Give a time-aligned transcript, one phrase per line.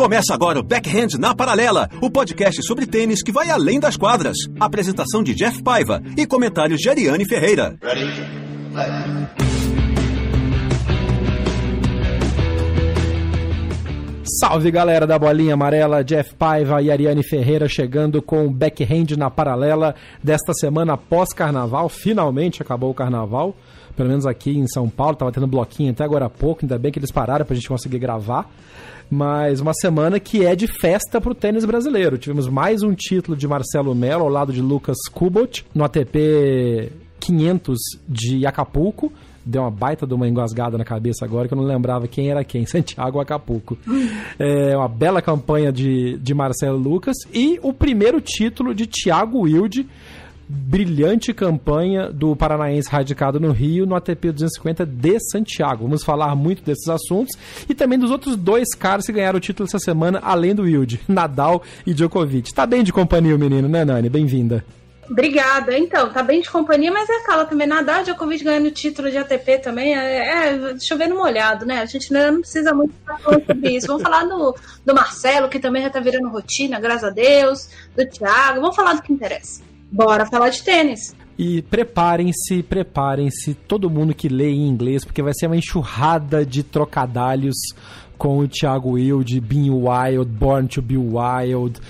[0.00, 4.38] Começa agora o Backhand na Paralela, o podcast sobre tênis que vai além das quadras.
[4.58, 7.76] Apresentação de Jeff Paiva e comentários de Ariane Ferreira.
[7.82, 9.20] Ready?
[14.40, 19.28] Salve galera da bolinha amarela, Jeff Paiva e Ariane Ferreira chegando com o backhand na
[19.28, 21.90] paralela desta semana pós-carnaval.
[21.90, 23.54] Finalmente acabou o carnaval,
[23.96, 26.90] pelo menos aqui em São Paulo, tava tendo bloquinho até agora há pouco, ainda bem
[26.92, 28.50] que eles pararam pra gente conseguir gravar
[29.10, 32.16] mas uma semana que é de festa para o tênis brasileiro.
[32.16, 37.76] Tivemos mais um título de Marcelo Melo ao lado de Lucas Kubot no ATP 500
[38.08, 39.12] de Acapulco.
[39.44, 42.44] Deu uma baita de uma engasgada na cabeça agora que eu não lembrava quem era
[42.44, 42.64] quem.
[42.66, 43.76] Santiago Acapulco.
[44.38, 49.88] É uma bela campanha de, de Marcelo Lucas e o primeiro título de Thiago Wilde
[50.50, 55.84] brilhante campanha do Paranaense radicado no Rio no ATP 250 de Santiago.
[55.84, 57.36] Vamos falar muito desses assuntos
[57.68, 61.00] e também dos outros dois caras que ganharam o título essa semana, além do Wilde,
[61.06, 62.52] Nadal e Djokovic.
[62.52, 64.08] Tá bem de companhia o menino, né, Nani?
[64.08, 64.64] Bem-vinda.
[65.08, 65.76] Obrigada.
[65.76, 67.66] Então, tá bem de companhia, mas é aquela também.
[67.66, 69.96] Nadal, Djokovic ganhando o título de ATP também.
[69.96, 71.80] É, é chovendo molhado, né?
[71.80, 73.88] A gente não precisa muito falar sobre isso.
[73.88, 74.54] Vamos falar do,
[74.84, 77.68] do Marcelo, que também já tá virando rotina, graças a Deus.
[77.96, 78.60] Do Thiago.
[78.60, 79.69] Vamos falar do que interessa.
[79.90, 81.14] Bora falar de tênis.
[81.38, 86.62] E preparem-se, preparem-se, todo mundo que lê em inglês, porque vai ser uma enxurrada de
[86.62, 87.56] trocadalhos
[88.18, 91.80] com o Thiago Wilde, Being Wild, Born to Be Wild.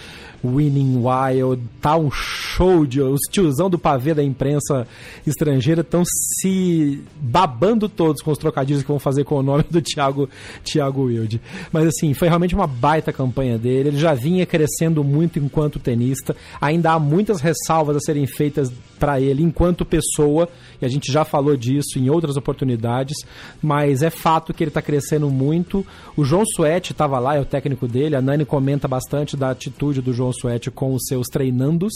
[0.45, 3.01] Winning Wild, tá um show de.
[3.01, 4.87] Os tiozão do pavê da imprensa
[5.27, 9.81] estrangeira estão se babando todos com os trocadilhos que vão fazer com o nome do
[9.83, 10.28] Thiago,
[10.65, 11.41] Thiago Wilde.
[11.73, 13.91] Mas assim, foi realmente uma baita campanha dele.
[13.91, 16.34] Ele já vinha crescendo muito enquanto tenista.
[16.61, 20.47] Ainda há muitas ressalvas a serem feitas para ele enquanto pessoa,
[20.81, 23.17] e a gente já falou disso em outras oportunidades,
[23.62, 25.84] mas é fato que ele está crescendo muito.
[26.15, 30.03] O João Suete estava lá, é o técnico dele, a Nani comenta bastante da atitude
[30.03, 31.93] do João Suete com os seus treinandos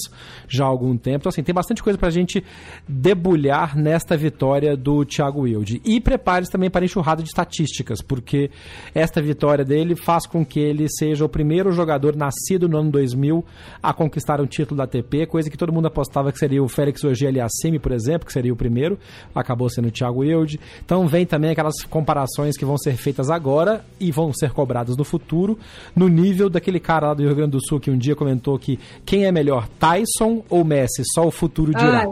[0.49, 1.19] já há algum tempo.
[1.19, 2.43] Então, assim, tem bastante coisa para a gente
[2.89, 5.81] debulhar nesta vitória do Thiago Wilde.
[5.85, 8.51] E prepare-se também para a enxurrada de estatísticas, porque
[8.95, 13.45] esta vitória dele faz com que ele seja o primeiro jogador nascido no ano 2000
[13.83, 17.03] a conquistar um título da ATP, coisa que todo mundo apostava que seria o Félix
[17.05, 17.35] Ogier
[17.81, 18.99] por exemplo, que seria o primeiro,
[19.35, 20.61] acabou sendo o Thiago Wilde.
[20.85, 25.05] Então vem também aquelas comparações que vão ser feitas agora e vão ser cobradas no
[25.05, 25.59] futuro,
[25.97, 28.79] no nível daquele cara lá do Rio Grande do Sul que um dia comentou que
[29.05, 31.03] quem é melhor, Tyson ou Messi?
[31.15, 32.07] Só o futuro dirá.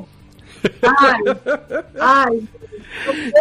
[0.82, 1.18] Ai,
[1.98, 2.42] ai, ai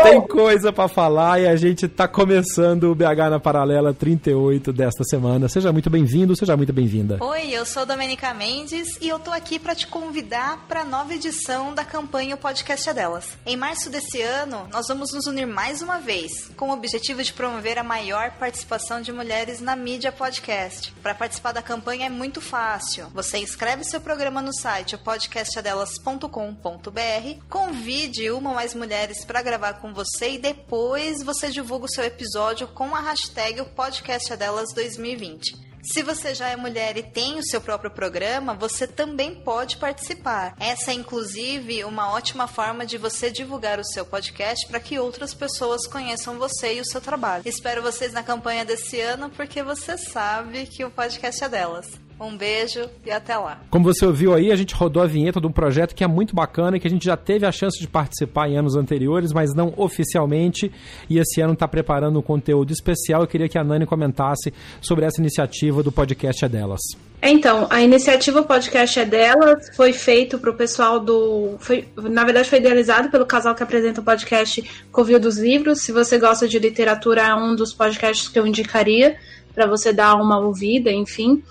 [0.03, 5.03] tem coisa para falar e a gente tá começando o BH na Paralela 38 desta
[5.03, 5.47] semana.
[5.47, 7.18] Seja muito bem-vindo, seja muito bem-vinda.
[7.22, 11.74] Oi, eu sou Domenica Mendes e eu tô aqui para te convidar para nova edição
[11.74, 13.38] da campanha O Podcast é Delas.
[13.46, 17.34] Em março desse ano, nós vamos nos unir mais uma vez, com o objetivo de
[17.34, 20.94] promover a maior participação de mulheres na mídia podcast.
[21.02, 23.08] Para participar da campanha é muito fácil.
[23.14, 29.94] Você inscreve seu programa no site podcastadelas.com.br, convide uma ou mais mulheres para gravar com
[29.94, 35.72] você e depois você divulga o seu episódio com a hashtag o podcast delas 2020.
[35.84, 40.56] Se você já é mulher e tem o seu próprio programa, você também pode participar.
[40.59, 45.34] Essa é inclusive uma ótima forma de você divulgar o seu podcast para que outras
[45.34, 47.44] pessoas conheçam você e o seu trabalho.
[47.46, 52.10] Espero vocês na campanha desse ano porque você sabe que o podcast é delas.
[52.22, 53.59] Um beijo e até lá.
[53.72, 56.36] Como você ouviu aí, a gente rodou a vinheta de um projeto que é muito
[56.36, 59.56] bacana e que a gente já teve a chance de participar em anos anteriores, mas
[59.56, 60.72] não oficialmente.
[61.09, 63.22] E esse ano está preparando um conteúdo especial.
[63.22, 66.82] Eu queria que a Nani comentasse sobre essa iniciativa do podcast é delas.
[67.23, 71.56] Então, a iniciativa Podcast é delas foi feito para o pessoal do.
[71.59, 75.82] Foi, na verdade, foi idealizado pelo casal que apresenta o podcast Covil dos Livros.
[75.82, 79.17] Se você gosta de literatura, é um dos podcasts que eu indicaria
[79.53, 81.44] para você dar uma ouvida, enfim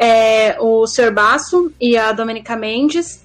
[0.00, 1.12] é, o Sr.
[1.12, 3.22] Basso e a Domenica Mendes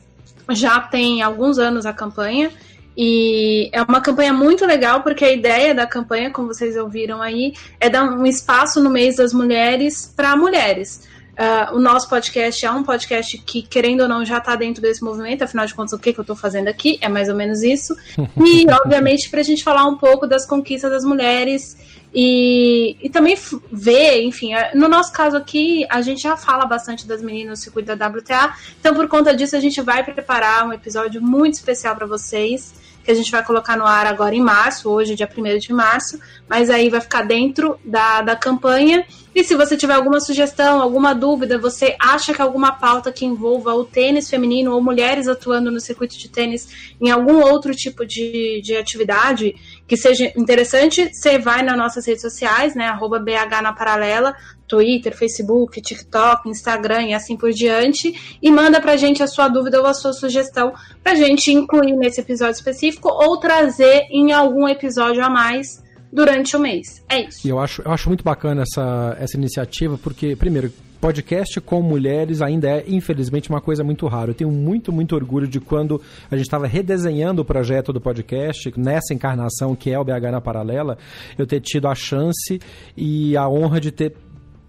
[0.49, 2.51] já tem alguns anos a campanha.
[2.97, 7.53] E é uma campanha muito legal, porque a ideia da campanha, como vocês ouviram aí,
[7.79, 11.07] é dar um espaço no mês das mulheres para mulheres.
[11.35, 15.03] Uh, o nosso podcast é um podcast que, querendo ou não, já está dentro desse
[15.03, 16.97] movimento, afinal de contas, o que, que eu estou fazendo aqui?
[17.01, 17.93] É mais ou menos isso.
[18.17, 21.77] E, obviamente, para a gente falar um pouco das conquistas das mulheres
[22.13, 23.37] e, e também
[23.69, 27.93] ver, enfim, no nosso caso aqui, a gente já fala bastante das meninas no circuito
[27.93, 32.05] da WTA, então por conta disso a gente vai preparar um episódio muito especial para
[32.05, 32.73] vocês
[33.05, 36.19] que a gente vai colocar no ar agora em março, hoje, dia 1 de março,
[36.49, 39.05] mas aí vai ficar dentro da, da campanha.
[39.33, 43.73] E se você tiver alguma sugestão, alguma dúvida, você acha que alguma pauta que envolva
[43.75, 48.61] o tênis feminino ou mulheres atuando no circuito de tênis em algum outro tipo de,
[48.63, 49.55] de atividade
[49.87, 52.87] que seja interessante, você vai nas nossas redes sociais, né?
[52.87, 54.35] Arroba BH na paralela,
[54.67, 59.79] Twitter, Facebook, TikTok, Instagram e assim por diante, e manda pra gente a sua dúvida
[59.79, 60.73] ou a sua sugestão
[61.03, 66.59] pra gente incluir nesse episódio específico ou trazer em algum episódio a mais durante o
[66.59, 67.03] mês.
[67.09, 67.45] É isso.
[67.45, 70.71] E eu acho, eu acho muito bacana essa, essa iniciativa, porque, primeiro,
[71.05, 74.31] podcast com mulheres ainda é, infelizmente, uma coisa muito rara.
[74.31, 76.01] Eu tenho muito, muito orgulho de quando
[76.31, 80.41] a gente estava redesenhando o projeto do podcast, nessa encarnação que é o BH na
[80.41, 80.97] Paralela,
[81.37, 82.59] eu ter tido a chance
[82.97, 84.15] e a honra de ter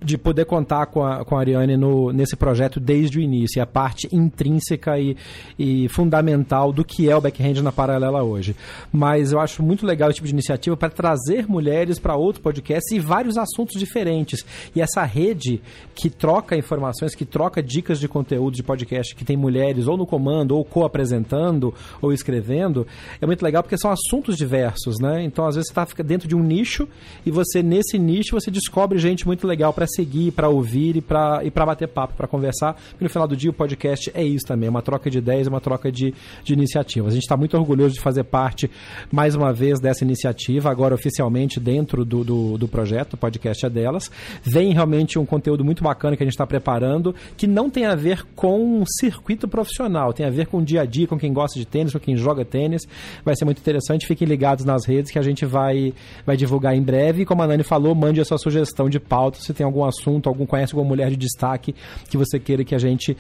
[0.06, 3.67] de poder contar com a, com a Ariane no, nesse projeto desde o início, a
[3.67, 5.17] parte intrínseca e,
[5.58, 8.55] e fundamental do que é o backhand na paralela hoje.
[8.93, 12.94] Mas eu acho muito legal esse tipo de iniciativa para trazer mulheres para outro podcast
[12.94, 14.47] e vários assuntos diferentes.
[14.75, 15.61] E essa rede
[15.94, 20.06] que troca informações, que troca dicas de conteúdo de podcast que tem mulheres ou no
[20.06, 22.87] comando, ou co-apresentando, ou escrevendo,
[23.20, 25.25] é muito legal porque são assuntos diversos, né?
[25.25, 26.88] Então, às vezes, você está dentro de um nicho
[27.25, 31.43] e você, nesse nicho, você descobre gente muito legal para seguir, para ouvir e para
[31.44, 32.76] e bater papo, para conversar.
[33.00, 35.46] E no final do dia o podcast é isso também, é uma troca de ideias,
[35.46, 36.14] uma troca de,
[36.44, 37.12] de iniciativas.
[37.12, 38.70] A gente está muito orgulhoso de fazer parte,
[39.10, 43.70] mais uma vez, dessa iniciativa, agora oficialmente dentro do, do, do projeto, o podcast é
[43.70, 44.10] delas.
[44.43, 47.94] Vem realmente um conteúdo muito bacana que a gente está preparando, que não tem a
[47.94, 51.58] ver com circuito profissional, tem a ver com o dia a dia, com quem gosta
[51.58, 52.82] de tênis, com quem joga tênis.
[53.25, 55.93] Vai ser muito interessante, fiquem ligados nas redes que a gente vai,
[56.25, 57.22] vai divulgar em breve.
[57.22, 59.84] E como a Nani falou, mande a sua sugestão de pauta se tem algum algum
[59.84, 61.75] assunto, algum conhece alguma mulher de destaque
[62.08, 63.17] que você queira que a gente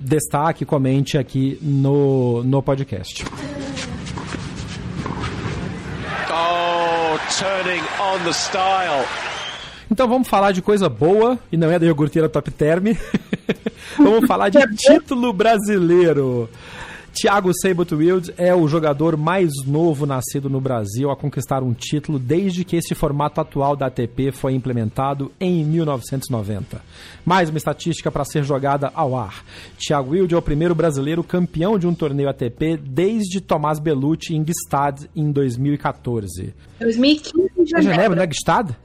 [0.00, 3.24] destaque, comente aqui no, no podcast.
[6.30, 9.06] Oh, turning on the style.
[9.90, 12.84] Então vamos falar de coisa boa, e não é da iogurteira Top Term.
[13.98, 16.48] vamos falar de título brasileiro.
[17.14, 17.52] Thiago
[17.92, 22.74] Wild é o jogador mais novo nascido no Brasil a conquistar um título desde que
[22.74, 26.82] esse formato atual da ATP foi implementado em 1990.
[27.24, 29.44] Mais uma estatística para ser jogada ao ar.
[29.78, 34.44] Thiago Wild é o primeiro brasileiro campeão de um torneio ATP desde Tomás Bellucci em
[34.44, 36.52] Gstad em 2014.
[36.80, 37.78] 2015 em Genebra.
[37.78, 38.76] É Genebra, não é Gstad?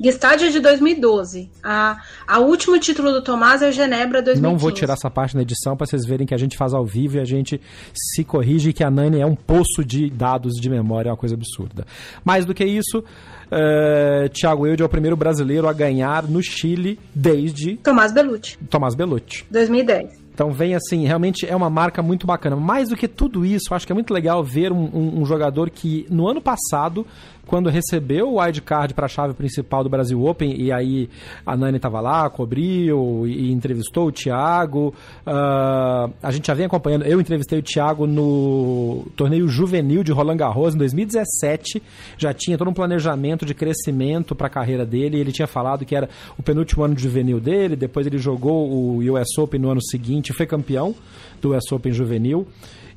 [0.00, 1.50] Gstad é de 2012.
[1.62, 4.42] A, a último título do Tomás é Genebra 2015.
[4.42, 6.84] Não vou tirar essa parte na edição para vocês verem que a gente faz ao
[6.84, 7.60] vivo e a gente
[7.94, 11.16] se corrige e que a Nani é um poço de dados de memória, é uma
[11.16, 11.86] coisa absurda.
[12.24, 16.98] Mais do que isso, uh, Thiago Eude é o primeiro brasileiro a ganhar no Chile
[17.14, 17.76] desde...
[17.76, 18.58] Tomás Belucci.
[18.68, 19.44] Tomás Belucci.
[19.50, 20.22] 2010.
[20.34, 22.56] Então vem assim, realmente é uma marca muito bacana.
[22.56, 25.68] Mais do que tudo isso, acho que é muito legal ver um, um, um jogador
[25.68, 27.06] que no ano passado
[27.46, 31.08] quando recebeu o wildcard para a chave principal do Brasil Open, e aí
[31.44, 34.94] a Nani estava lá, cobriu e, entrevistou o Thiago.
[35.26, 40.36] Uh, a gente já vem acompanhando, eu entrevistei o Thiago no torneio juvenil de Roland
[40.36, 41.82] Garros em 2017,
[42.16, 45.94] já tinha todo um planejamento de crescimento para a carreira dele, ele tinha falado que
[45.94, 46.08] era
[46.38, 50.32] o penúltimo ano de juvenil dele, depois ele jogou o US Open no ano seguinte,
[50.32, 50.94] foi campeão
[51.40, 52.46] do US Open juvenil.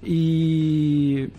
[0.04, 1.30] E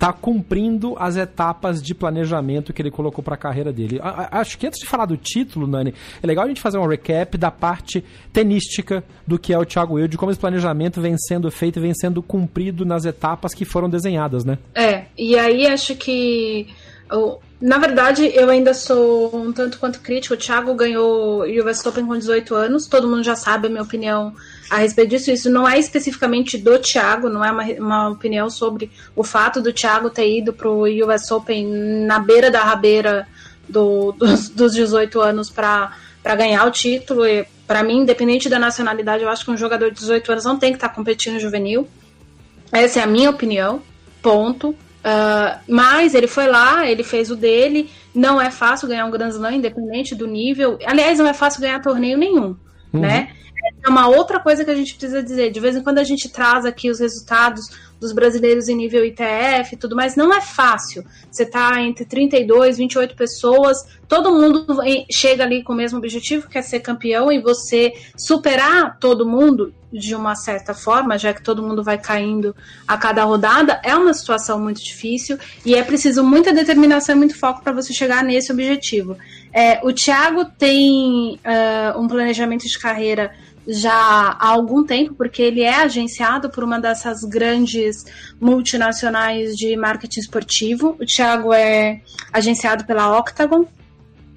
[0.00, 4.00] está cumprindo as etapas de planejamento que ele colocou para a carreira dele.
[4.02, 7.36] Acho que antes de falar do título, Nani, é legal a gente fazer um recap
[7.36, 11.78] da parte tenística do que é o Thiago Wilde, como esse planejamento vem sendo feito
[11.78, 14.58] e vem sendo cumprido nas etapas que foram desenhadas, né?
[14.74, 16.68] É, e aí acho que
[17.60, 20.32] na verdade, eu ainda sou um tanto quanto crítico.
[20.32, 24.34] O Thiago ganhou US Open com 18 anos, todo mundo já sabe a minha opinião
[24.70, 25.30] a respeito disso.
[25.30, 29.74] Isso não é especificamente do Thiago, não é uma, uma opinião sobre o fato do
[29.74, 31.66] Thiago ter ido para o US Open
[32.06, 33.28] na beira da rabeira
[33.68, 35.92] do, dos, dos 18 anos para
[36.24, 37.24] ganhar o título.
[37.66, 40.72] Para mim, independente da nacionalidade, eu acho que um jogador de 18 anos não tem
[40.72, 41.86] que estar tá competindo juvenil.
[42.72, 43.82] Essa é a minha opinião.
[44.22, 44.74] Ponto.
[45.00, 47.90] Uh, mas ele foi lá, ele fez o dele.
[48.14, 50.78] Não é fácil ganhar um Grand Slam, independente do nível.
[50.84, 52.56] Aliás, não é fácil ganhar torneio nenhum,
[52.92, 53.00] uhum.
[53.00, 53.30] né?
[53.82, 55.50] É uma outra coisa que a gente precisa dizer.
[55.50, 57.68] De vez em quando a gente traz aqui os resultados
[58.00, 61.04] dos brasileiros em nível ITF e tudo mais, não é fácil.
[61.30, 64.66] Você tá entre 32, 28 pessoas, todo mundo
[65.10, 69.74] chega ali com o mesmo objetivo, que é ser campeão, e você superar todo mundo
[69.92, 72.54] de uma certa forma, já que todo mundo vai caindo
[72.86, 77.36] a cada rodada, é uma situação muito difícil e é preciso muita determinação e muito
[77.36, 79.18] foco para você chegar nesse objetivo.
[79.52, 83.32] É, o Thiago tem uh, um planejamento de carreira
[83.72, 88.04] já há algum tempo, porque ele é agenciado por uma dessas grandes
[88.40, 90.96] multinacionais de marketing esportivo.
[91.00, 92.00] O Thiago é
[92.32, 93.64] agenciado pela Octagon,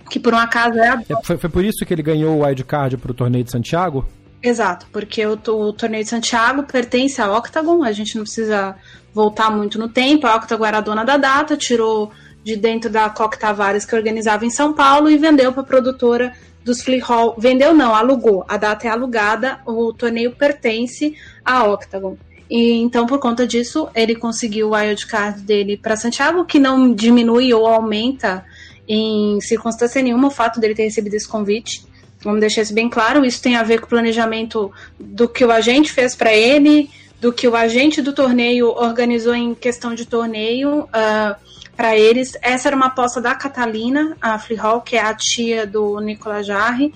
[0.10, 1.04] que por um acaso é.
[1.10, 4.06] é foi, foi, por isso que ele ganhou o wildcard para o torneio de Santiago?
[4.42, 8.76] Exato, porque o, o, torneio de Santiago pertence à Octagon, a gente não precisa
[9.14, 10.28] voltar muito no tempo.
[10.28, 12.12] A Octagon era a dona da data, tirou
[12.44, 16.34] de dentro da Coque Tavares, que organizava em São Paulo, e vendeu para a produtora
[16.64, 17.36] dos Flea Hall.
[17.38, 18.46] Vendeu não, alugou.
[18.48, 22.18] A data é alugada, o torneio pertence à Octagon.
[22.50, 27.54] E então, por conta disso, ele conseguiu o wildcard dele para Santiago, que não diminui
[27.54, 28.46] ou aumenta
[28.88, 31.84] em circunstância nenhuma o fato dele ter recebido esse convite.
[32.22, 33.26] Vamos deixar isso bem claro.
[33.26, 36.90] Isso tem a ver com o planejamento do que o agente fez para ele,
[37.20, 40.84] do que o agente do torneio organizou em questão de torneio.
[40.84, 41.36] Uh,
[41.76, 42.38] para eles.
[42.42, 46.46] Essa era uma aposta da Catalina, a Flea Hall, que é a tia do Nicolas
[46.46, 46.94] Jarre.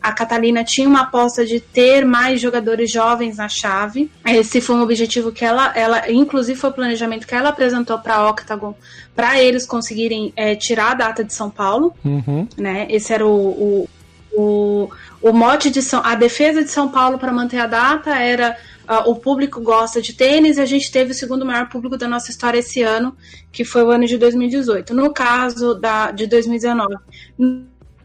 [0.00, 4.10] A Catalina tinha uma aposta de ter mais jogadores jovens na chave.
[4.24, 8.14] Esse foi um objetivo que ela, ela inclusive foi o planejamento que ela apresentou para
[8.14, 8.74] a Octagon,
[9.14, 11.92] para eles conseguirem é, tirar a data de São Paulo.
[12.04, 12.46] Uhum.
[12.56, 12.86] Né?
[12.88, 13.88] Esse era o, o,
[14.32, 18.56] o, o mote de São, a defesa de São Paulo para manter a data era
[18.88, 22.08] uh, o público gosta de tênis e a gente teve o segundo maior público da
[22.08, 23.16] nossa história esse ano,
[23.52, 24.94] que foi o ano de 2018.
[24.94, 26.96] No caso da, de 2019,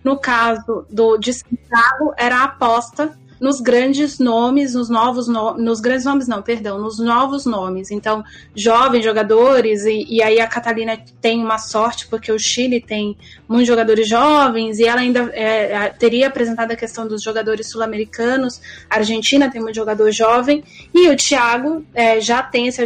[0.04, 5.82] no caso do de Santiago, era a aposta nos grandes nomes, nos novos no, nos
[5.82, 7.92] grandes nomes não, perdão, nos novos nomes.
[7.92, 8.24] Então,
[8.56, 13.68] jovens jogadores e, e, aí a Catalina tem uma sorte porque o Chile tem muitos
[13.68, 18.62] jogadores jovens e ela ainda é, é teria apresentado a questão dos jogadores sul-americanos.
[18.90, 22.82] A Argentina tem muito jogador jovem e o Thiago é, já tem esse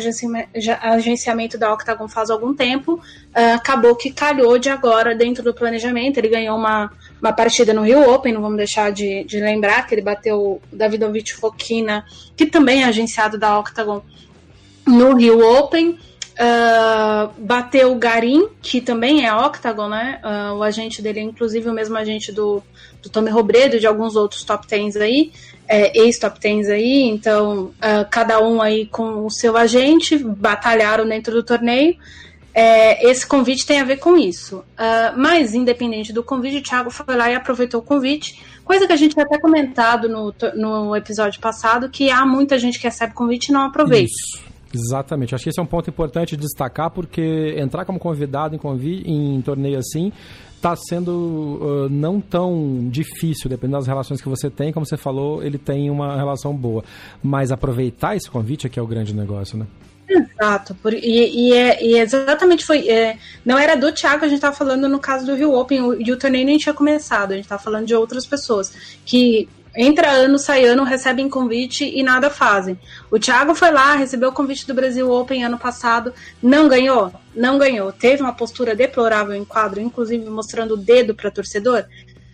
[0.81, 2.99] agenciamento da Octagon faz algum tempo.
[3.35, 6.17] Uh, acabou que calhou de agora dentro do planejamento.
[6.17, 6.91] Ele ganhou uma
[7.21, 10.61] uma partida no Rio Open, não vamos deixar de, de lembrar que ele bateu o
[10.71, 12.05] Davidovich Fokina,
[12.35, 14.03] que também é agenciado da Octagon,
[14.85, 15.97] no Rio Open.
[16.39, 20.21] Uh, bateu o Garim, que também é Octagon, né?
[20.23, 22.61] Uh, o agente dele é inclusive o mesmo agente do,
[23.01, 25.31] do Tommy Robredo e de alguns outros top 10 aí,
[25.67, 31.33] é, ex-top 10 aí, então uh, cada um aí com o seu agente, batalharam dentro
[31.33, 31.97] do torneio
[32.59, 34.57] é, esse convite tem a ver com isso.
[34.57, 38.93] Uh, mas, independente do convite, o Thiago foi lá e aproveitou o convite, coisa que
[38.93, 43.49] a gente até comentado no, no episódio passado, que há muita gente que recebe convite
[43.49, 44.09] e não aproveita.
[44.11, 44.47] Isso.
[44.73, 48.57] Exatamente, acho que esse é um ponto importante de destacar, porque entrar como convidado em,
[48.57, 50.11] convi em torneio assim
[50.55, 51.11] está sendo
[51.61, 54.73] uh, não tão difícil, dependendo das relações que você tem.
[54.73, 56.83] Como você falou, ele tem uma relação boa.
[57.21, 59.67] Mas aproveitar esse convite é que é o grande negócio, né?
[60.09, 62.87] Exato, por, e, e, é, e exatamente foi.
[62.87, 66.01] É, não era do Thiago, a gente estava falando no caso do Rio Open, o,
[66.01, 68.71] e o torneio nem tinha começado, a gente estava falando de outras pessoas
[69.05, 72.79] que entra ano, sai ano, recebem convite e nada fazem.
[73.11, 77.11] O Thiago foi lá, recebeu o convite do Brasil Open ano passado, não ganhou?
[77.35, 77.91] Não ganhou.
[77.91, 81.85] Teve uma postura deplorável em quadro, inclusive mostrando o dedo para torcedor?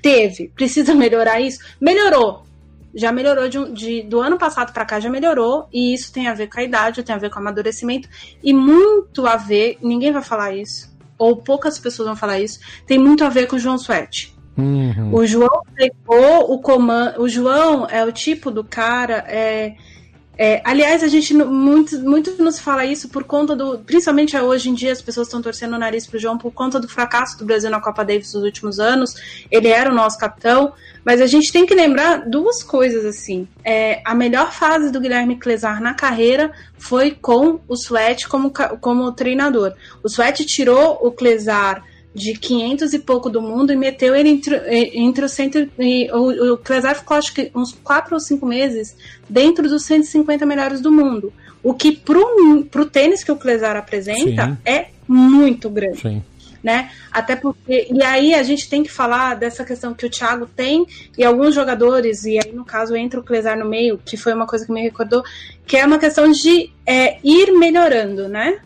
[0.02, 0.52] Teve.
[0.56, 1.60] Precisa melhorar isso?
[1.82, 2.46] Melhorou
[2.94, 6.34] já melhorou de, de do ano passado para cá já melhorou e isso tem a
[6.34, 8.08] ver com a idade, tem a ver com o amadurecimento
[8.44, 12.98] e muito a ver, ninguém vai falar isso ou poucas pessoas vão falar isso, tem
[12.98, 14.34] muito a ver com o João Suete.
[14.58, 15.16] Uhum.
[15.16, 19.76] O João pegou o comando, o João é o tipo do cara é
[20.36, 23.78] é, aliás, a gente muito, muito nos fala isso por conta do.
[23.80, 26.88] Principalmente hoje em dia, as pessoas estão torcendo o nariz pro João por conta do
[26.88, 29.14] fracasso do Brasil na Copa Davis nos últimos anos.
[29.52, 30.74] Ele era o nosso capitão,
[31.06, 33.48] mas a gente tem que lembrar duas coisas assim.
[33.64, 39.12] É, a melhor fase do Guilherme Clesar na carreira foi com o Sweat como, como
[39.12, 39.74] treinador.
[40.04, 41.84] O Sweat tirou o Clesar
[42.14, 44.56] de 500 e pouco do mundo e meteu ele entre,
[44.94, 46.58] entre os cento, e, o, o
[46.96, 48.96] ficou acho que uns 4 ou 5 meses
[49.28, 51.34] dentro dos 150 melhores do mundo.
[51.64, 54.58] O que pro, pro tênis que o Clesar apresenta Sim.
[54.66, 56.02] é muito grande.
[56.02, 56.24] Sim.
[56.62, 56.92] Né?
[57.12, 57.90] Até porque.
[57.92, 60.86] E aí a gente tem que falar dessa questão que o Thiago tem
[61.18, 64.48] e alguns jogadores, e aí no caso entra o Clesar no meio, que foi uma
[64.48, 65.24] coisa que me recordou,
[65.68, 68.60] que é uma questão de é, ir melhorando, né?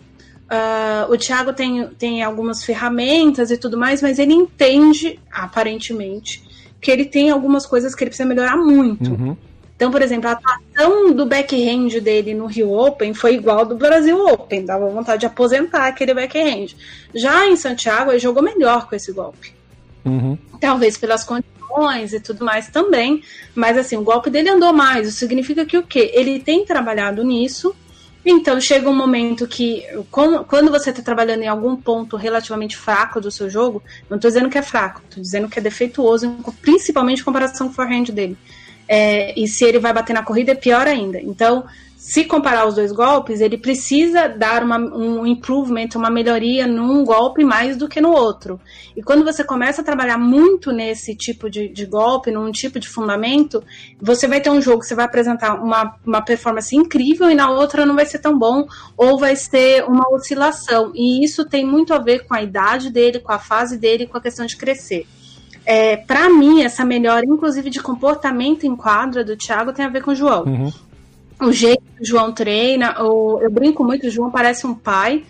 [0.48, 6.42] Uh, o Thiago tem, tem algumas ferramentas e tudo mais, mas ele entende, aparentemente,
[6.80, 9.12] que ele tem algumas coisas que ele precisa melhorar muito.
[9.12, 9.36] Uhum.
[9.76, 14.26] Então, por exemplo, a atuação do backhand dele no Rio Open foi igual do Brasil
[14.26, 16.76] Open, dava vontade de aposentar aquele backhand.
[17.14, 19.54] Já em Santiago, ele jogou melhor com esse golpe.
[20.04, 20.38] Uhum.
[20.60, 23.22] Talvez pelas condições e tudo mais também,
[23.54, 25.08] mas assim, o golpe dele andou mais.
[25.10, 26.10] Isso significa que o quê?
[26.14, 27.76] Ele tem trabalhado nisso
[28.30, 33.32] então, chega um momento que, quando você está trabalhando em algum ponto relativamente fraco do
[33.32, 37.24] seu jogo, não estou dizendo que é fraco, estou dizendo que é defeituoso, principalmente em
[37.24, 38.38] comparação com o forehand dele.
[38.86, 41.22] É, e se ele vai bater na corrida, é pior ainda.
[41.22, 41.66] Então,
[41.98, 47.44] se comparar os dois golpes, ele precisa dar uma, um improvement, uma melhoria num golpe
[47.44, 48.62] mais do que no outro.
[48.96, 52.88] E quando você começa a trabalhar muito nesse tipo de, de golpe, num tipo de
[52.88, 53.64] fundamento,
[54.00, 57.50] você vai ter um jogo que você vai apresentar uma, uma performance incrível e na
[57.50, 60.92] outra não vai ser tão bom, ou vai ser uma oscilação.
[60.94, 64.18] E isso tem muito a ver com a idade dele, com a fase dele, com
[64.18, 65.08] a questão de crescer.
[65.66, 70.04] É, para mim, essa melhora, inclusive de comportamento em quadra do Thiago, tem a ver
[70.04, 70.44] com o João.
[70.44, 70.87] Uhum
[71.40, 75.24] o jeito que o João treina, ou, eu brinco muito, o João parece um pai.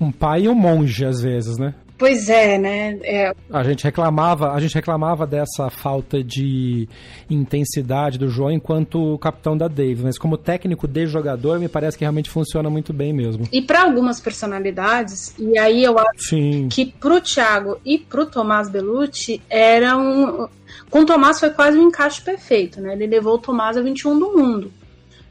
[0.00, 1.74] Um pai e um monge, às vezes, né?
[1.98, 2.98] Pois é, né?
[3.02, 3.32] É...
[3.50, 6.86] A gente reclamava, a gente reclamava dessa falta de
[7.30, 12.04] intensidade do João enquanto capitão da Dave, mas como técnico de jogador, me parece que
[12.04, 13.48] realmente funciona muito bem mesmo.
[13.50, 16.68] E para algumas personalidades, e aí eu acho Sim.
[16.68, 20.48] que pro Thiago e pro Tomás Belucci era um
[20.90, 22.92] com o Tomás foi quase um encaixe perfeito, né?
[22.92, 24.72] Ele levou o Tomás a 21 do mundo.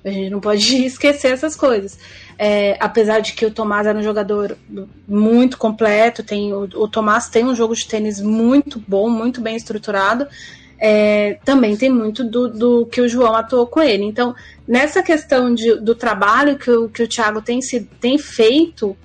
[0.05, 1.97] A gente não pode esquecer essas coisas.
[2.37, 4.55] É, apesar de que o Tomás era um jogador
[5.07, 9.55] muito completo, tem, o, o Tomás tem um jogo de tênis muito bom, muito bem
[9.55, 10.27] estruturado.
[10.77, 14.03] É, também tem muito do, do, que o João atuou com ele.
[14.03, 14.35] Então,
[14.67, 18.95] nessa questão de, do trabalho que o, que o Thiago tem, se, tem feito,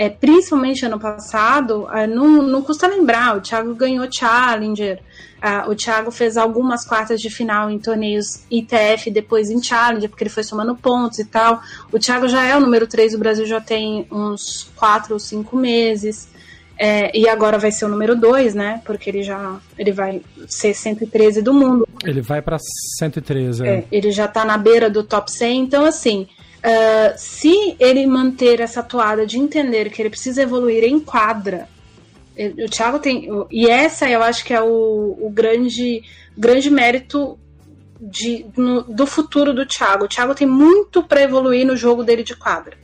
[0.00, 4.98] é, principalmente ano passado, é, não, não custa lembrar, o Thiago ganhou Challenger,
[5.40, 10.22] Uh, o Thiago fez algumas quartas de final em torneios ITF, depois em Challenger, porque
[10.22, 11.62] ele foi somando pontos e tal.
[11.90, 15.56] O Thiago já é o número 3 do Brasil, já tem uns 4 ou 5
[15.56, 16.28] meses.
[16.78, 18.82] É, e agora vai ser o número 2, né?
[18.84, 21.88] Porque ele já ele vai ser 113 do mundo.
[22.04, 22.58] Ele vai para
[22.98, 23.68] 113, é.
[23.68, 23.84] é.
[23.90, 25.58] Ele já tá na beira do top 100.
[25.58, 26.28] Então, assim,
[26.64, 31.68] uh, se ele manter essa toada de entender que ele precisa evoluir em quadra
[32.64, 33.28] o Thiago tem.
[33.50, 36.02] E essa eu acho que é o, o grande,
[36.36, 37.38] grande mérito
[38.00, 40.04] de, no, do futuro do Thiago.
[40.04, 42.78] O Thiago tem muito para evoluir no jogo dele de quadra.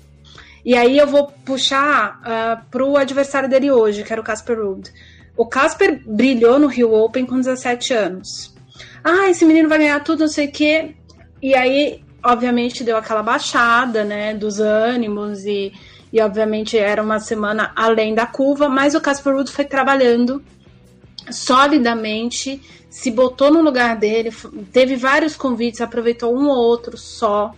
[0.64, 4.92] E aí eu vou puxar uh, pro adversário dele hoje, que era o Casper Ruud.
[5.37, 8.55] O Casper brilhou no Rio Open com 17 anos.
[9.05, 10.96] Ah, esse menino vai ganhar tudo, não sei o quê.
[11.40, 15.73] E aí, obviamente, deu aquela baixada, né, dos ânimos e
[16.12, 20.43] e obviamente era uma semana além da curva, mas o Casper Ruud foi trabalhando
[21.31, 24.33] solidamente, se botou no lugar dele,
[24.73, 27.53] teve vários convites, aproveitou um ou outro só.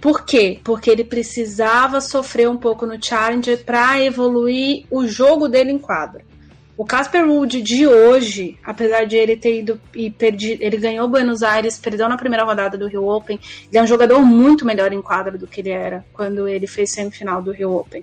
[0.00, 0.58] Por quê?
[0.64, 6.24] Porque ele precisava sofrer um pouco no Challenger para evoluir o jogo dele em quadra.
[6.80, 11.42] O Casper Ruud de hoje, apesar de ele ter ido e perdido, ele ganhou Buenos
[11.42, 13.38] Aires, perdeu na primeira rodada do Rio Open,
[13.68, 16.94] ele é um jogador muito melhor em quadra do que ele era quando ele fez
[16.94, 18.02] semifinal do Rio Open.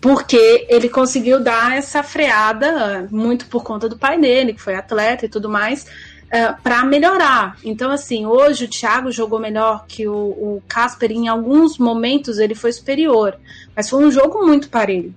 [0.00, 5.26] Porque ele conseguiu dar essa freada, muito por conta do pai dele, que foi atleta
[5.26, 5.86] e tudo mais, uh,
[6.30, 7.56] eh, para melhorar.
[7.64, 12.54] Então, assim, hoje o Thiago jogou melhor que o, o Casper, em alguns momentos ele
[12.54, 13.36] foi superior,
[13.74, 15.12] mas foi um jogo muito parelho.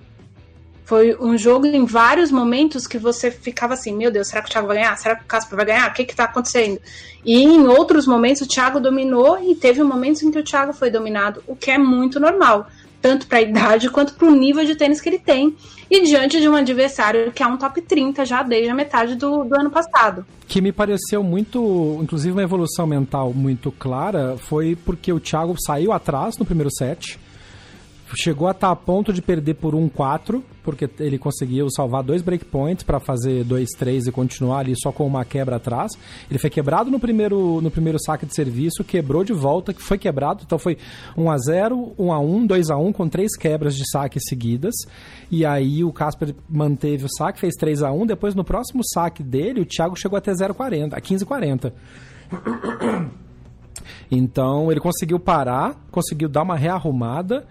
[0.89, 4.52] Foi um jogo em vários momentos que você ficava assim, meu Deus, será que o
[4.52, 4.97] Thiago vai ganhar?
[4.97, 5.88] Será que o Casper vai ganhar?
[5.88, 6.80] O que está acontecendo?
[7.23, 10.89] E em outros momentos o Thiago dominou e teve momentos em que o Thiago foi
[10.89, 12.65] dominado, o que é muito normal,
[12.99, 15.56] tanto para a idade quanto para o nível de tênis que ele tem.
[15.91, 19.43] E diante de um adversário que é um top 30 já desde a metade do,
[19.43, 20.25] do ano passado.
[20.47, 25.93] Que me pareceu muito, inclusive uma evolução mental muito clara, foi porque o Thiago saiu
[25.93, 27.19] atrás no primeiro set
[28.15, 32.21] chegou a estar tá a ponto de perder por 1-4, porque ele conseguiu salvar dois
[32.21, 35.91] breakpoints para fazer 2-3 e continuar ali só com uma quebra atrás.
[36.29, 39.97] Ele foi quebrado no primeiro, no primeiro saque de serviço, quebrou de volta, que foi
[39.97, 40.77] quebrado, então foi
[41.17, 44.75] 1x0, 1x1, 2x1, com três quebras de saque seguidas.
[45.31, 48.07] E aí o Casper manteve o saque, fez 3x1.
[48.07, 51.71] Depois, no próximo saque dele, o Thiago chegou até 0,40, a 15,40.
[54.11, 57.45] Então ele conseguiu parar, conseguiu dar uma rearrumada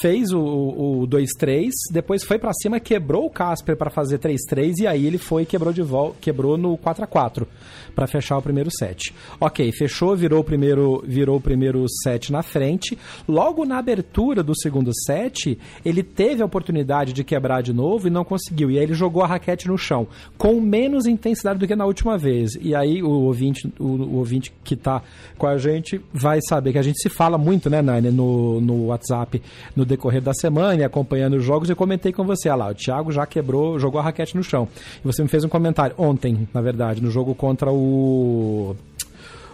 [0.00, 4.86] fez o, o 2-3, depois foi para cima, quebrou o Casper para fazer 3-3 e
[4.86, 7.46] aí ele foi e quebrou de volta, quebrou no 4x4
[7.94, 9.14] para fechar o primeiro set.
[9.40, 12.98] OK, fechou, virou o primeiro, virou o primeiro set na frente.
[13.26, 18.10] Logo na abertura do segundo set, ele teve a oportunidade de quebrar de novo e
[18.10, 18.70] não conseguiu.
[18.70, 22.18] E aí ele jogou a raquete no chão com menos intensidade do que na última
[22.18, 22.52] vez.
[22.60, 25.02] E aí o ouvinte, o, o ouvinte que tá
[25.38, 28.86] com a gente vai saber que a gente se fala muito, né, Nani, no, no
[28.86, 29.40] WhatsApp
[29.76, 31.68] no decorrer da semana e acompanhando os jogos.
[31.68, 34.66] Eu comentei com você, olha lá, o Thiago já quebrou, jogou a raquete no chão.
[35.04, 38.74] E você me fez um comentário ontem, na verdade, no jogo contra o.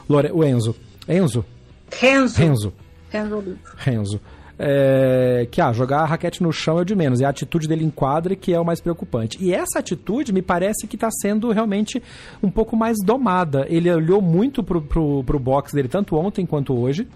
[0.09, 0.31] Lore...
[0.33, 0.77] o Enzo.
[1.09, 1.45] Enzo?
[1.91, 2.39] Renzo.
[2.39, 2.73] Renzo.
[3.11, 3.59] Renzo.
[3.77, 4.21] Renzo.
[4.59, 7.67] É, que ah, jogar a raquete no chão é o de menos, é a atitude
[7.67, 9.37] dele em quadra que é o mais preocupante.
[9.41, 12.01] E essa atitude me parece que está sendo realmente
[12.41, 13.67] um pouco mais domada.
[13.69, 17.09] Ele olhou muito pro, pro, pro box dele, tanto ontem quanto hoje.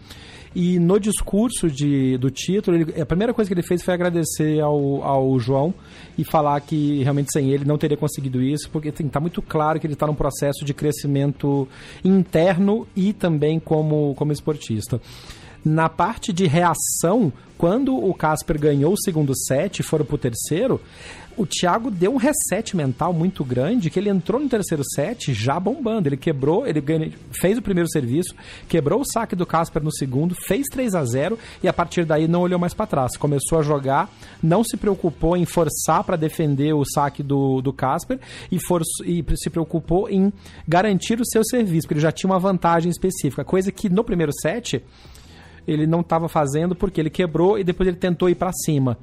[0.58, 4.58] E no discurso de, do título, ele, a primeira coisa que ele fez foi agradecer
[4.58, 5.74] ao, ao João
[6.16, 9.78] e falar que realmente sem ele não teria conseguido isso, porque está assim, muito claro
[9.78, 11.68] que ele está num processo de crescimento
[12.02, 14.98] interno e também como, como esportista.
[15.62, 20.80] Na parte de reação, quando o Casper ganhou o segundo set e foram pro terceiro,
[21.36, 25.60] o Thiago deu um reset mental muito grande que ele entrou no terceiro set já
[25.60, 26.08] bombando.
[26.08, 28.34] Ele quebrou, ele ganha, fez o primeiro serviço,
[28.68, 32.26] quebrou o saque do Casper no segundo, fez 3 a 0 e a partir daí
[32.26, 33.16] não olhou mais para trás.
[33.16, 34.10] Começou a jogar,
[34.42, 38.18] não se preocupou em forçar para defender o saque do, do Casper
[38.50, 40.32] e, for, e se preocupou em
[40.66, 44.32] garantir o seu serviço, porque ele já tinha uma vantagem específica, coisa que no primeiro
[44.32, 44.82] set
[45.66, 48.96] ele não estava fazendo porque ele quebrou e depois ele tentou ir para cima.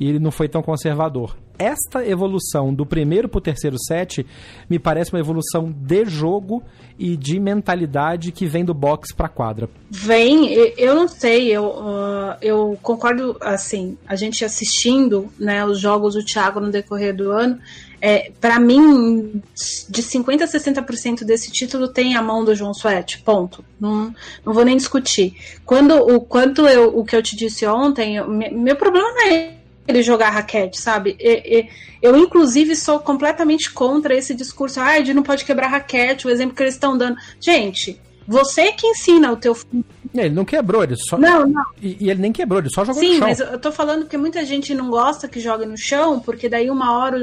[0.00, 1.36] E ele não foi tão conservador.
[1.58, 4.26] Esta evolução do primeiro para o terceiro set
[4.68, 6.62] me parece uma evolução de jogo
[6.98, 9.68] e de mentalidade que vem do box para quadra.
[9.90, 16.14] Vem, eu não sei, eu, uh, eu concordo, assim, a gente assistindo né, os jogos
[16.14, 17.58] do Thiago no decorrer do ano,
[18.00, 19.42] é, para mim,
[19.88, 23.62] de 50% a 60% desse título tem a mão do João Suete, ponto.
[23.78, 25.34] Não, não vou nem discutir.
[25.66, 29.59] Quando o quanto eu, o que eu te disse ontem, eu, meu problema não é
[29.86, 31.16] ele jogar raquete, sabe?
[31.18, 31.68] E, e,
[32.02, 36.54] eu, inclusive, sou completamente contra esse discurso, ah, de não pode quebrar raquete, o exemplo
[36.54, 37.16] que eles estão dando.
[37.40, 39.84] Gente, você que ensina o teu filho.
[40.14, 41.18] É, ele não quebrou, ele só.
[41.18, 41.64] Não, não.
[41.80, 43.34] E, e, ele nem quebrou, ele só jogou Sim, no chão.
[43.34, 46.48] Sim, mas eu tô falando que muita gente não gosta que jogue no chão, porque
[46.48, 47.22] daí uma hora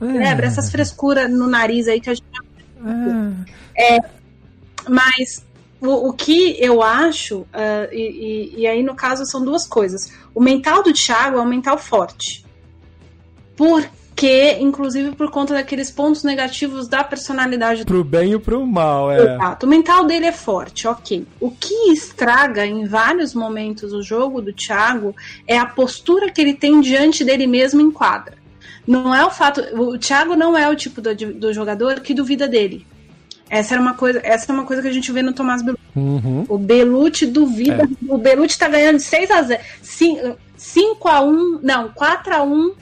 [0.00, 0.12] o é.
[0.12, 2.26] quebra, essas frescuras no nariz aí que a gente.
[3.76, 3.96] É.
[3.96, 4.00] é
[4.88, 5.44] mas
[5.82, 10.12] o, o, que eu acho, uh, e, e, e aí no caso são duas coisas.
[10.34, 12.44] O mental do Thiago é um mental forte.
[13.56, 17.84] Por que, inclusive por conta daqueles pontos negativos da personalidade.
[17.84, 19.34] Pro bem e pro mal, é.
[19.34, 19.66] Exato.
[19.66, 21.26] O mental dele é forte, ok.
[21.40, 25.14] O que estraga em vários momentos o jogo do Thiago
[25.46, 28.36] é a postura que ele tem diante dele mesmo em quadra.
[28.86, 29.60] Não é o fato.
[29.76, 32.86] O Thiago não é o tipo do, do jogador que duvida dele.
[33.52, 35.84] Essa, era uma coisa, essa é uma coisa que a gente vê no Tomás Belucci.
[35.94, 36.46] Uhum.
[36.48, 37.82] O Belucci duvida.
[37.82, 37.88] É.
[38.08, 39.62] O Belucci tá ganhando 6 a 0
[40.56, 42.72] 5 a 1 não, 4 a 1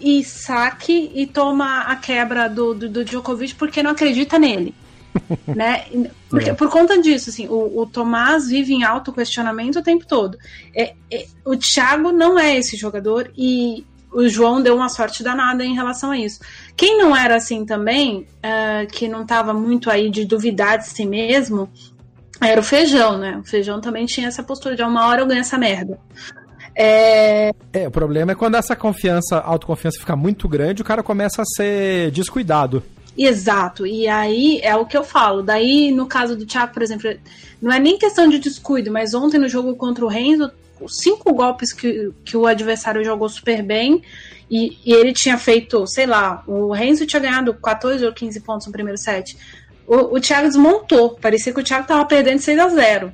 [0.00, 4.72] e saque e toma a quebra do, do, do Djokovic porque não acredita nele.
[5.48, 5.86] né?
[6.30, 6.54] Porque, é.
[6.54, 10.38] Por conta disso, assim, o, o Tomás vive em alto questionamento o tempo todo.
[10.76, 15.64] É, é, o Thiago não é esse jogador e o João deu uma sorte danada
[15.64, 16.40] em relação a isso.
[16.78, 21.04] Quem não era assim também, uh, que não estava muito aí de duvidar de si
[21.04, 21.68] mesmo,
[22.40, 23.36] era o Feijão, né?
[23.36, 25.98] O Feijão também tinha essa postura de uma hora eu ganho essa merda.
[26.76, 27.52] É...
[27.72, 31.44] é, o problema é quando essa confiança, autoconfiança fica muito grande, o cara começa a
[31.44, 32.80] ser descuidado.
[33.16, 35.42] Exato, e aí é o que eu falo.
[35.42, 37.10] Daí, no caso do Thiago, por exemplo,
[37.60, 40.48] não é nem questão de descuido, mas ontem no jogo contra o Renzo,
[40.86, 44.00] cinco golpes que, que o adversário jogou super bem
[44.50, 48.66] e, e, ele tinha feito, sei lá, o Renzo tinha ganhado 14 ou 15 pontos
[48.66, 49.36] no primeiro set.
[49.86, 53.12] O, o Thiago desmontou, parecia que o Thiago tava perdendo 6 a 0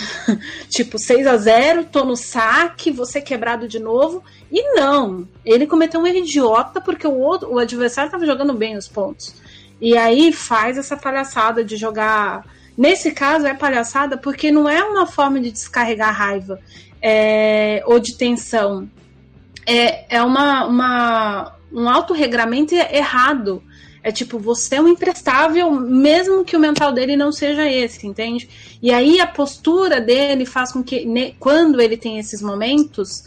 [0.68, 4.22] tipo, 6 a 0 tô no saque, você quebrado de novo.
[4.50, 8.76] E não, ele cometeu um erro idiota porque o, outro, o adversário tava jogando bem
[8.76, 9.34] os pontos.
[9.80, 12.44] E aí faz essa palhaçada de jogar.
[12.76, 16.58] Nesse caso é palhaçada porque não é uma forma de descarregar raiva
[17.00, 18.88] é, ou de tensão.
[19.66, 23.62] É, é uma, uma, um autorregramento errado.
[24.04, 28.48] É tipo, você é um imprestável, mesmo que o mental dele não seja esse, entende?
[28.82, 33.22] E aí a postura dele faz com que, ne, quando ele tem esses momentos,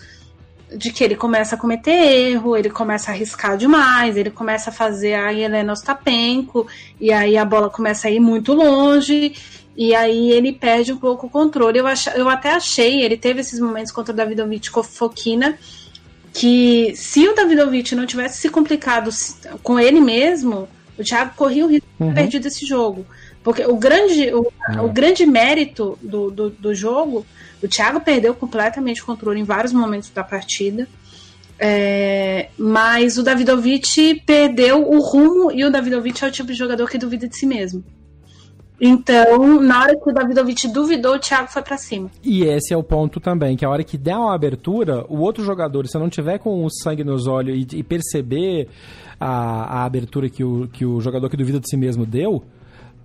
[0.75, 4.73] de que ele começa a cometer erro, ele começa a arriscar demais, ele começa a
[4.73, 6.67] fazer a Helena Ostapenko,
[6.99, 9.33] e aí a bola começa a ir muito longe,
[9.77, 11.79] e aí ele perde um pouco o controle.
[11.79, 15.57] Eu, ach, eu até achei, ele teve esses momentos contra o Davidovich Fokina,
[16.35, 19.09] que se o Davidovich não tivesse se complicado
[19.63, 20.67] com ele mesmo,
[20.99, 22.13] o Thiago corria o risco de ter uhum.
[22.13, 23.05] perdido esse jogo.
[23.41, 24.85] Porque o grande, o, uhum.
[24.85, 27.25] o grande mérito do, do, do jogo
[27.63, 30.89] o Thiago perdeu completamente o controle em vários momentos da partida.
[31.57, 36.89] É, mas o Davidovich perdeu o rumo e o Davidovich é o tipo de jogador
[36.89, 37.81] que duvida de si mesmo.
[38.79, 42.09] Então, na hora que o Davidovich duvidou, o Thiago foi para cima.
[42.23, 45.43] E esse é o ponto também, que a hora que der uma abertura, o outro
[45.43, 48.67] jogador, se não tiver com o sangue nos olhos e, e perceber
[49.19, 52.43] a, a abertura que o, que o jogador que duvida de si mesmo deu,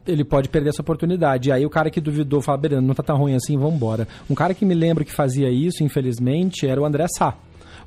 [0.07, 1.49] ele pode perder essa oportunidade.
[1.49, 4.09] E aí o cara que duvidou fala, beleza, não tá tão ruim assim, vamos embora.
[4.29, 7.37] Um cara que me lembra que fazia isso, infelizmente, era o André Sá.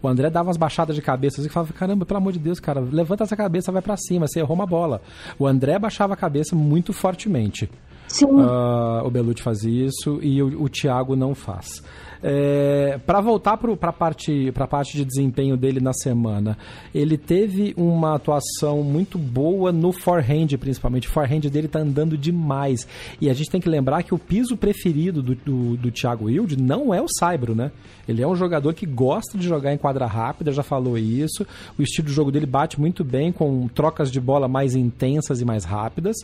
[0.03, 2.59] O André dava umas baixadas de cabeça assim, e falava, caramba, pelo amor de Deus,
[2.59, 5.01] cara, levanta essa cabeça, vai para cima, você errou uma bola.
[5.39, 7.69] O André baixava a cabeça muito fortemente.
[8.09, 8.25] Sim.
[8.25, 11.81] Uh, o Belucci faz isso e o, o Thiago não faz.
[12.25, 16.57] É, para voltar para a parte, parte de desempenho dele na semana,
[16.95, 21.09] ele teve uma atuação muito boa no forehand, principalmente.
[21.09, 22.87] O forehand dele tá andando demais.
[23.19, 26.55] E a gente tem que lembrar que o piso preferido do, do, do Thiago Wilde
[26.55, 27.71] não é o Saibro, né?
[28.07, 31.45] Ele é um jogador que gosta de jogar em quadra rápida, já falou isso.
[31.77, 35.45] O estilo de jogo dele bate muito bem com trocas de bola mais intensas e
[35.45, 36.15] mais rápidas.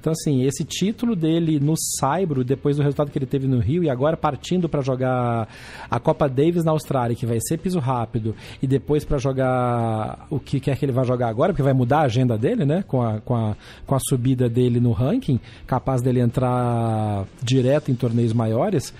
[0.00, 3.84] Então, assim, esse título dele no Saibro, depois do resultado que ele teve no Rio,
[3.84, 5.43] e agora partindo para jogar
[5.90, 10.38] a Copa Davis na Austrália, que vai ser piso rápido, e depois para jogar o
[10.38, 12.84] que quer que ele vai jogar agora, porque vai mudar a agenda dele, né?
[12.86, 17.94] Com a, com a, com a subida dele no ranking, capaz dele entrar direto em
[17.94, 18.92] torneios maiores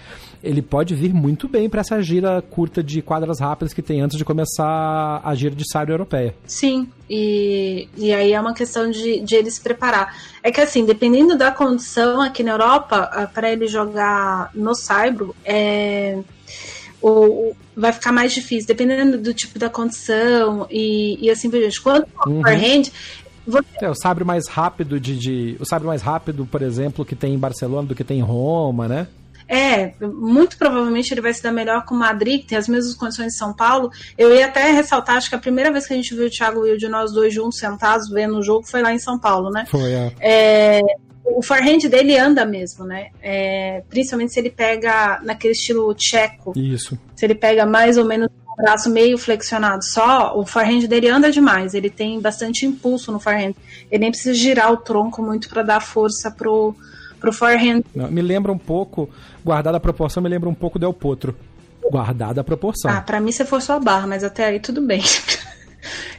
[0.45, 4.19] ele pode vir muito bem para essa gira curta de quadras rápidas que tem antes
[4.19, 6.35] de começar a gira de saio europeia.
[6.47, 10.15] Sim, e, e aí é uma questão de, de ele se preparar.
[10.43, 15.35] É que assim, dependendo da condição aqui na Europa, ah, para ele jogar no Saibro,
[15.45, 16.19] é,
[17.07, 21.81] o, vai ficar mais difícil, dependendo do tipo da condição e, e assim por diante.
[21.81, 22.41] Quanto ao uhum.
[22.41, 22.85] overhand,
[23.47, 23.67] você...
[23.83, 27.35] É, o sabre mais rápido de, de, O sabre mais rápido, por exemplo, que tem
[27.35, 29.07] em Barcelona do que tem em Roma, né?
[29.47, 32.95] É, muito provavelmente ele vai se dar melhor com o Madrid, que tem as mesmas
[32.95, 33.91] condições de São Paulo.
[34.17, 36.61] Eu ia até ressaltar, acho que a primeira vez que a gente viu o Thiago
[36.61, 39.67] Wilde, nós dois juntos sentados vendo o jogo, foi lá em São Paulo, né?
[39.69, 40.13] Foi, é.
[40.21, 40.81] é
[41.25, 43.09] o forehand dele anda mesmo, né?
[43.23, 46.53] É, principalmente se ele pega naquele estilo tcheco.
[46.55, 46.99] Isso.
[47.17, 51.31] Se ele pega mais ou menos o braço meio flexionado só, o forehand dele anda
[51.31, 51.75] demais.
[51.75, 53.55] Ele tem bastante impulso no forehand.
[53.91, 56.75] Ele nem precisa girar o tronco muito para dar força pro
[57.19, 57.83] pro forehand.
[57.95, 59.09] Me lembra um pouco,
[59.43, 61.35] guardada a proporção, me lembra um pouco Del Potro.
[61.91, 62.91] Guardada a proporção.
[62.91, 65.03] Ah, pra mim você for sua barra, mas até aí tudo bem.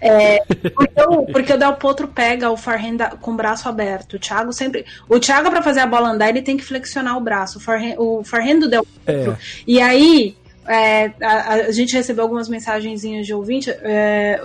[0.01, 4.13] É, porque, o, porque o Del Potro pega o forehand com o braço aberto.
[4.13, 4.85] O Thiago sempre.
[5.09, 7.57] O Thiago, para fazer a bola andar, ele tem que flexionar o braço.
[7.57, 9.31] O forehand, o forehand do Del Potro.
[9.31, 9.37] É.
[9.67, 10.35] E aí,
[10.67, 13.69] é, a, a, gente recebeu algumas mensagenzinhas de ouvinte.
[13.69, 14.41] É,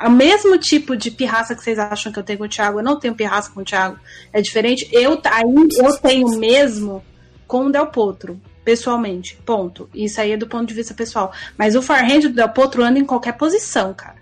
[0.00, 2.84] o mesmo tipo de pirraça que vocês acham que eu tenho com o Thiago, eu
[2.84, 3.98] não tenho pirraça com o Thiago,
[4.32, 4.88] é diferente.
[4.92, 5.42] Eu, aí,
[5.76, 7.02] eu tenho mesmo
[7.46, 9.36] com o Del Potro, pessoalmente.
[9.44, 9.88] Ponto.
[9.92, 11.32] Isso aí é do ponto de vista pessoal.
[11.56, 14.16] Mas o forehand do Del Potro anda em qualquer posição, cara.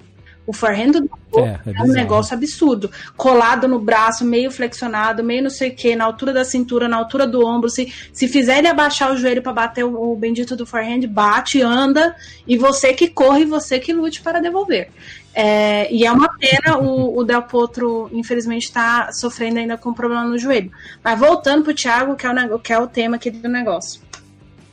[0.47, 2.91] O forehand do Potro é, é, é um negócio absurdo.
[3.17, 6.97] Colado no braço, meio flexionado, meio não sei o que, na altura da cintura, na
[6.97, 7.69] altura do ombro.
[7.69, 11.61] Se, se fizer ele abaixar o joelho para bater o, o bendito do forehand, bate,
[11.61, 12.15] anda,
[12.47, 14.91] e você que corre, você que lute para devolver.
[15.35, 20.25] É, e é uma pena o, o Del Potro, infelizmente, está sofrendo ainda com problema
[20.25, 20.71] no joelho.
[21.05, 24.01] Mas voltando para o Thiago, que é o, que é o tema aqui do negócio.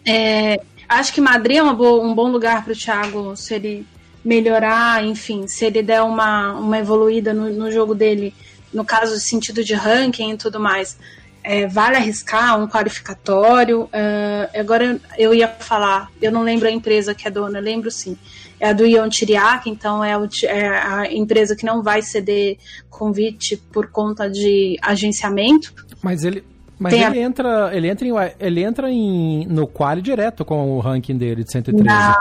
[0.08, 3.86] É, acho que Madrid é boa, um bom lugar para o Thiago se ele
[4.24, 8.34] melhorar, enfim, se ele der uma, uma evoluída no, no jogo dele,
[8.74, 10.98] no caso, sentido de ranking e tudo mais.
[11.46, 13.84] É, vale arriscar um qualificatório.
[13.84, 18.18] Uh, agora eu ia falar, eu não lembro a empresa que é dona, lembro sim
[18.64, 22.58] é a do Ion Tiriac, então é, o, é, a empresa que não vai ceder
[22.90, 25.74] convite por conta de agenciamento.
[26.02, 26.46] Mas ele,
[26.80, 27.18] mas ele, a...
[27.18, 31.52] entra, ele entra, em, ele entra em, no quali direto com o ranking dele de
[31.52, 31.84] 113.
[31.84, 32.14] Não.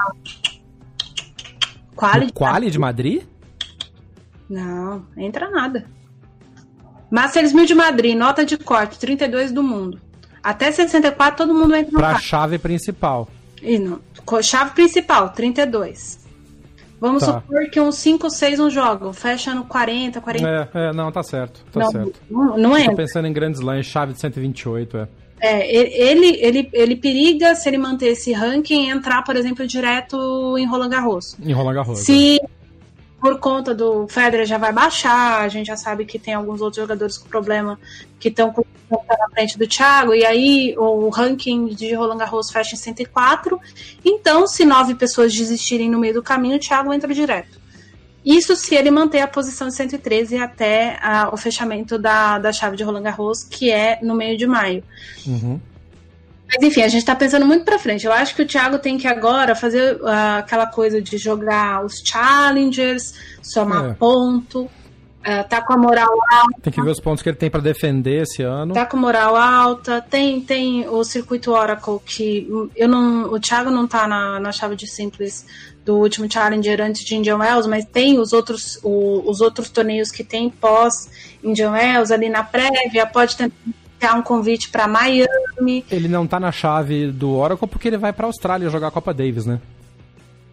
[1.94, 3.22] Quali, no quali de Madrid?
[4.48, 5.86] Não, entra nada.
[7.10, 10.00] Masters 1000 de Madrid, nota de corte, 32 do mundo.
[10.42, 13.28] Até 64 todo mundo entra no Pra chave principal.
[13.62, 14.00] E não.
[14.42, 16.20] Chave principal, 32.
[17.00, 17.34] Vamos tá.
[17.34, 20.70] supor que uns 5 ou 6 não jogam, fecha no 40, 40.
[20.72, 21.64] É, é não, tá certo.
[21.72, 22.20] Tá não, certo.
[22.30, 22.84] Não, não é.
[22.84, 25.08] Tô pensando em grandes lãs, chave de 128, é.
[25.44, 30.64] É, ele, ele, ele periga se ele manter esse ranking entrar, por exemplo, direto em
[30.64, 31.36] Roland Garros.
[31.42, 31.98] Em Roland Garros.
[31.98, 32.40] Se
[33.20, 36.80] por conta do Federer já vai baixar, a gente já sabe que tem alguns outros
[36.80, 37.76] jogadores com problema
[38.20, 38.54] que estão
[38.88, 43.60] na frente do Thiago, e aí o ranking de Roland Garros fecha em 104.
[44.04, 47.61] Então, se nove pessoas desistirem no meio do caminho, o Thiago entra direto.
[48.24, 52.76] Isso se ele manter a posição de 113 até a, o fechamento da, da chave
[52.76, 54.84] de Roland Garros, que é no meio de maio.
[55.26, 55.60] Uhum.
[56.52, 58.04] Mas enfim, a gente tá pensando muito pra frente.
[58.04, 62.02] Eu acho que o Thiago tem que agora fazer uh, aquela coisa de jogar os
[62.04, 63.94] challengers, somar é.
[63.94, 64.68] ponto.
[65.22, 66.60] Uh, tá com a moral alta.
[66.62, 68.74] Tem que ver os pontos que ele tem para defender esse ano.
[68.74, 70.00] Tá com moral alta.
[70.02, 74.74] Tem, tem o circuito Oracle que eu não, o Thiago não tá na, na chave
[74.76, 75.46] de simples
[75.84, 80.10] do último Challenger antes de Indian Wells, mas tem os outros, o, os outros torneios
[80.10, 81.10] que tem pós
[81.42, 83.06] Indian Wells ali na prévia.
[83.06, 85.84] Pode tentar um convite para Miami.
[85.90, 89.12] Ele não tá na chave do Oracle porque ele vai para Austrália jogar a Copa
[89.12, 89.60] Davis, né?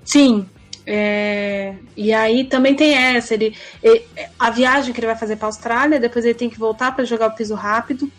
[0.03, 0.45] Sim.
[0.85, 1.75] É...
[1.95, 4.03] E aí também tem essa, ele, ele,
[4.39, 7.27] a viagem que ele vai fazer para Austrália, depois ele tem que voltar para jogar
[7.27, 8.11] o piso rápido.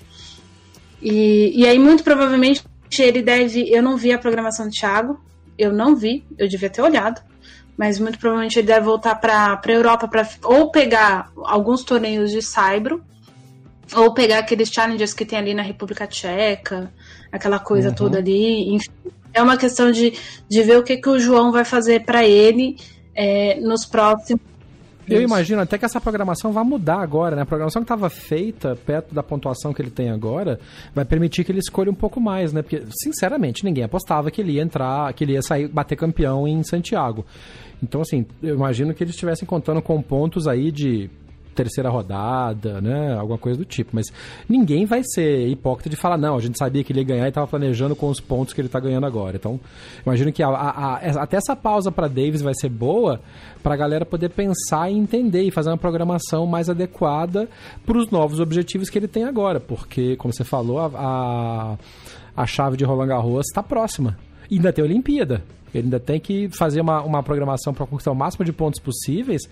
[1.03, 2.63] E, e aí muito provavelmente
[2.99, 5.19] ele deve, eu não vi a programação do Thiago,
[5.61, 7.21] eu não vi, eu devia ter olhado
[7.81, 12.43] mas muito provavelmente ele deve voltar para a Europa para ou pegar alguns torneios de
[12.43, 13.03] Saibro
[13.97, 16.93] ou pegar aqueles challengers que tem ali na República Tcheca,
[17.33, 17.95] aquela coisa uhum.
[17.95, 18.75] toda ali.
[18.75, 18.91] Enfim,
[19.33, 20.13] é uma questão de,
[20.47, 22.77] de ver o que, que o João vai fazer para ele
[23.15, 24.43] é, nos próximos.
[25.11, 27.43] Eu imagino até que essa programação vai mudar agora, né?
[27.43, 30.59] A programação que estava feita perto da pontuação que ele tem agora
[30.95, 32.63] vai permitir que ele escolha um pouco mais, né?
[32.63, 36.63] Porque, sinceramente, ninguém apostava que ele ia entrar, que ele ia sair, bater campeão em
[36.63, 37.25] Santiago.
[37.83, 41.09] Então, assim, eu imagino que eles estivessem contando com pontos aí de
[41.55, 43.15] terceira rodada, né?
[43.19, 43.91] Alguma coisa do tipo.
[43.93, 44.07] Mas
[44.49, 47.29] ninguém vai ser hipócrita de falar, não, a gente sabia que ele ia ganhar e
[47.29, 49.37] estava planejando com os pontos que ele está ganhando agora.
[49.37, 49.61] Então,
[50.05, 53.21] imagino que a, a, a, até essa pausa para Davis vai ser boa
[53.63, 57.49] para a galera poder pensar e entender e fazer uma programação mais adequada
[57.85, 59.61] para os novos objetivos que ele tem agora.
[59.61, 61.77] Porque, como você falou, a, a,
[62.37, 64.17] a chave de Roland Garros está próxima.
[64.51, 65.43] E ainda tem a Olimpíada.
[65.79, 69.43] Ele ainda tem que fazer uma, uma programação para conquistar o máximo de pontos possíveis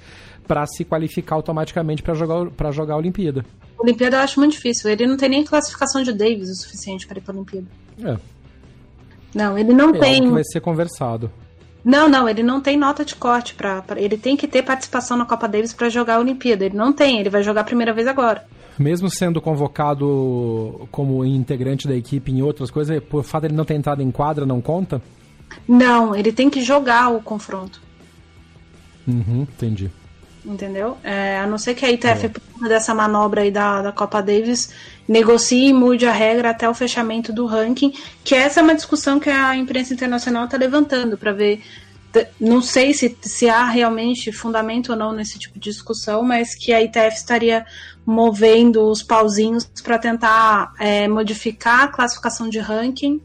[0.46, 3.44] para se qualificar automaticamente para jogar, pra jogar a Olimpíada.
[3.78, 4.90] A Olimpíada eu acho muito difícil.
[4.90, 7.66] Ele não tem nem classificação de Davis o suficiente para ir para a Olimpíada.
[8.02, 8.16] É.
[9.34, 10.22] Não, ele não é tem.
[10.22, 11.30] que vai ser conversado.
[11.84, 13.82] Não, não, ele não tem nota de corte para.
[13.96, 16.64] Ele tem que ter participação na Copa Davis para jogar a Olimpíada.
[16.64, 18.44] Ele não tem, ele vai jogar a primeira vez agora.
[18.78, 23.64] Mesmo sendo convocado como integrante da equipe em outras coisas, por fato de ele não
[23.64, 25.00] ter entrado em quadra, não conta?
[25.66, 27.80] Não, ele tem que jogar o confronto.
[29.06, 29.90] Uhum, entendi.
[30.44, 30.96] Entendeu?
[31.02, 32.28] É, a não ser que a ITF, é.
[32.28, 34.70] por conta dessa manobra aí da, da Copa Davis,
[35.06, 37.92] negocie e mude a regra até o fechamento do ranking,
[38.24, 41.60] que essa é uma discussão que a imprensa internacional está levantando para ver.
[42.40, 46.72] Não sei se, se há realmente fundamento ou não nesse tipo de discussão, mas que
[46.72, 47.66] a ITF estaria
[48.06, 53.20] movendo os pauzinhos para tentar é, modificar a classificação de ranking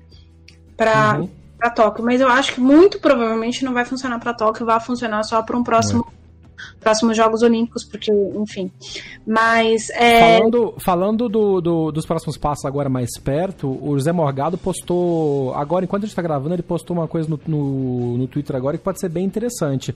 [0.75, 4.65] para uhum para Tóquio, mas eu acho que muito provavelmente não vai funcionar para Tóquio,
[4.65, 6.63] vai funcionar só para um próximo é.
[6.81, 8.69] próximos Jogos Olímpicos, porque, enfim.
[9.25, 9.89] Mas.
[9.91, 10.37] É...
[10.37, 15.53] Falando, falando do, do, dos próximos passos agora mais perto, o José Morgado postou.
[15.55, 18.77] Agora, enquanto a gente está gravando, ele postou uma coisa no, no, no Twitter agora
[18.77, 19.95] que pode ser bem interessante.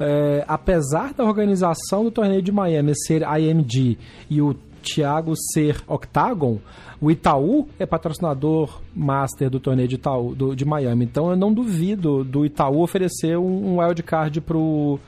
[0.00, 3.98] É, apesar da organização do torneio de Miami ser IMG
[4.30, 6.58] e o Thiago ser Octagon,
[7.02, 11.04] o Itaú é patrocinador master do torneio de, Itaú, do, de Miami.
[11.04, 15.00] Então eu não duvido do Itaú oferecer um, um wildcard pro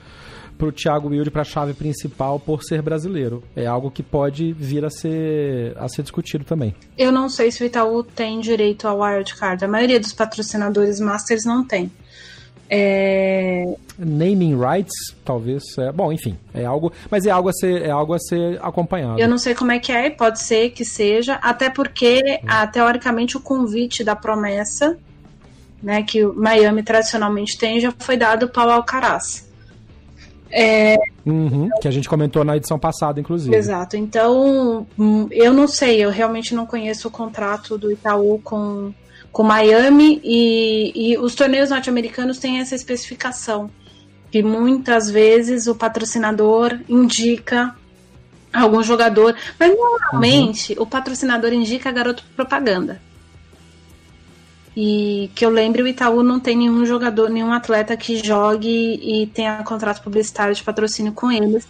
[0.57, 3.43] pro Thiago Wilde para a chave principal por ser brasileiro.
[3.55, 6.73] É algo que pode vir a ser, a ser discutido também.
[6.97, 9.65] Eu não sei se o Itaú tem direito ao wildcard.
[9.65, 11.91] A maioria dos patrocinadores masters não tem.
[12.69, 13.75] É...
[13.97, 15.63] Naming rights, talvez.
[15.77, 19.19] É, bom, enfim, é algo, mas é algo a ser, é algo a ser acompanhado.
[19.19, 22.41] Eu não sei como é que é, pode ser que seja, até porque, é.
[22.47, 24.97] ah, teoricamente, o convite da promessa,
[25.81, 29.47] né, que o Miami tradicionalmente tem, já foi dado para o Alcaraz.
[30.51, 30.95] É...
[31.25, 33.55] Uhum, que a gente comentou na edição passada, inclusive.
[33.55, 33.97] Exato.
[33.97, 38.93] Então, hum, eu não sei, eu realmente não conheço o contrato do Itaú com
[39.35, 43.69] com Miami e, e os torneios norte-americanos têm essa especificação
[44.31, 47.75] que muitas vezes o patrocinador indica
[48.53, 50.83] algum jogador, mas normalmente uhum.
[50.83, 53.01] o patrocinador indica garoto propaganda.
[54.73, 58.69] E que eu lembre, o Itaú não tem nenhum jogador, nenhum atleta que jogue
[59.03, 61.67] e tenha contrato publicitário de patrocínio com eles.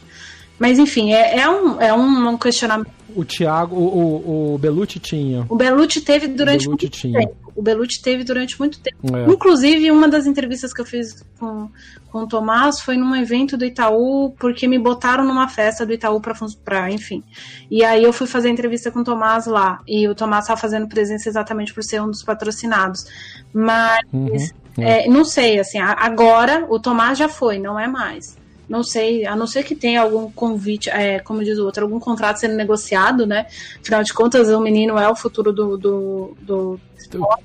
[0.60, 5.48] Mas enfim, é, é, um, é um questionamento O Thiago, o, o, o Belucci tinha.
[5.50, 7.22] O Belucci teve durante Belucci muito tinha.
[7.22, 7.45] tempo.
[7.56, 9.16] O Belucci teve durante muito tempo.
[9.16, 9.32] É.
[9.32, 11.70] Inclusive, uma das entrevistas que eu fiz com,
[12.12, 16.20] com o Tomás foi num evento do Itaú, porque me botaram numa festa do Itaú
[16.20, 17.24] pra enfim.
[17.72, 19.82] E aí eu fui fazer a entrevista com o Tomás lá.
[19.88, 23.06] E o Tomás estava fazendo presença exatamente por ser um dos patrocinados.
[23.54, 28.38] Mas, Uhum, é, não sei, assim, agora o Tomás já foi, não é mais.
[28.68, 32.00] Não sei, a não ser que tenha algum convite, é, como diz o outro, algum
[32.00, 33.46] contrato sendo negociado, né?
[33.82, 36.80] Afinal de contas, o menino é o futuro do, do, do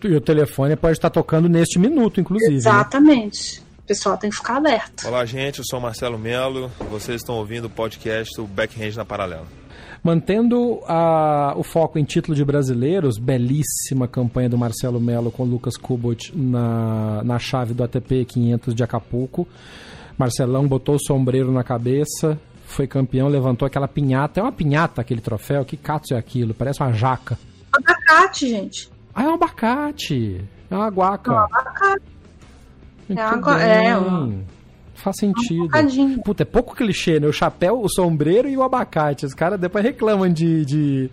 [0.03, 2.51] E o telefone pode estar tocando neste minuto, inclusive.
[2.53, 2.57] né?
[2.57, 3.61] Exatamente.
[3.81, 5.07] O pessoal tem que ficar alerta.
[5.09, 5.59] Olá, gente.
[5.59, 6.71] Eu sou o Marcelo Melo.
[6.91, 9.47] Vocês estão ouvindo o podcast do Backhand na Paralela.
[10.03, 15.47] Mantendo a- o foco em título de brasileiros, belíssima campanha do Marcelo Melo com o
[15.47, 19.47] Lucas Kubot na, na chave do ATP 500 de Acapulco.
[20.25, 24.39] Marcelão botou o sombreiro na cabeça, foi campeão, levantou aquela pinhata.
[24.39, 25.65] É uma pinhata aquele troféu?
[25.65, 26.53] Que cato é aquilo?
[26.53, 27.39] Parece uma jaca.
[27.73, 28.91] Abacate, gente.
[29.15, 30.45] Ah, é um abacate.
[30.71, 31.33] É uma guaca.
[31.33, 32.03] Abacate.
[33.09, 34.43] Muito É agua- é, um-
[34.95, 35.63] Faz sentido.
[35.63, 36.23] bocadinho.
[36.23, 37.27] Puta, é pouco clichê, né?
[37.27, 39.25] O chapéu, o sombreiro e o abacate.
[39.25, 41.11] Os caras depois reclamam de, de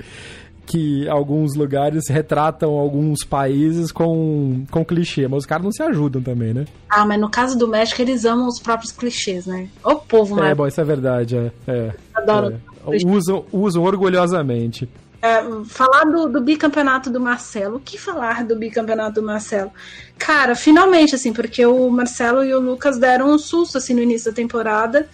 [0.68, 6.22] que alguns lugares retratam alguns países com, com clichê, mas os caras não se ajudam
[6.22, 6.66] também, né?
[6.90, 9.70] Ah, mas no caso do México, eles amam os próprios clichês, né?
[9.84, 10.56] O povo, É, né?
[10.56, 11.52] bom, isso é verdade, é.
[11.68, 12.54] é, Adoro.
[12.54, 13.08] é.
[13.08, 14.88] Usam, usam orgulhosamente.
[15.22, 17.78] É, falar do, do bicampeonato do Marcelo.
[17.78, 19.72] O que falar do bicampeonato do Marcelo?
[20.18, 24.32] Cara, finalmente, assim, porque o Marcelo e o Lucas deram um susto, assim, no início
[24.32, 25.08] da temporada.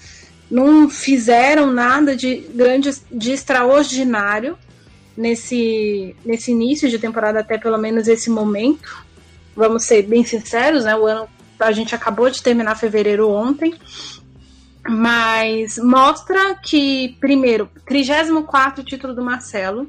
[0.52, 4.58] Não fizeram nada de grande, de extraordinário
[5.16, 9.06] nesse, nesse início de temporada, até pelo menos esse momento.
[9.56, 10.96] Vamos ser bem sinceros, né?
[10.96, 11.28] O ano,
[11.60, 13.74] a gente acabou de terminar fevereiro ontem.
[14.88, 19.84] Mas mostra que, primeiro, 34 título do Marcelo.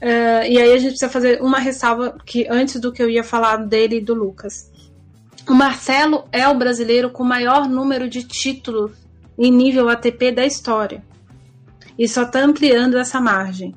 [0.00, 3.24] Uh, e aí a gente precisa fazer uma ressalva que antes do que eu ia
[3.24, 4.70] falar dele e do Lucas.
[5.48, 8.92] O Marcelo é o brasileiro com o maior número de títulos
[9.36, 11.02] em nível ATP da história.
[11.98, 13.74] E só está ampliando essa margem.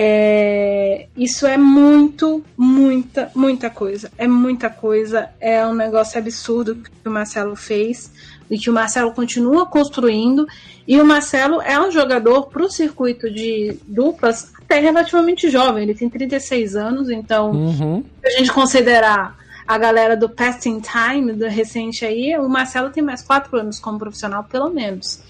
[0.00, 4.12] É, isso é muito, muita, muita coisa.
[4.16, 5.28] É muita coisa.
[5.40, 8.08] É um negócio absurdo que o Marcelo fez
[8.48, 10.46] e que o Marcelo continua construindo.
[10.86, 15.82] E o Marcelo é um jogador para o circuito de duplas até relativamente jovem.
[15.82, 18.04] Ele tem 36 anos, então, Uhum.
[18.22, 19.36] se a gente considerar
[19.66, 23.98] a galera do Passing Time, do recente aí, o Marcelo tem mais 4 anos como
[23.98, 25.20] profissional, pelo menos.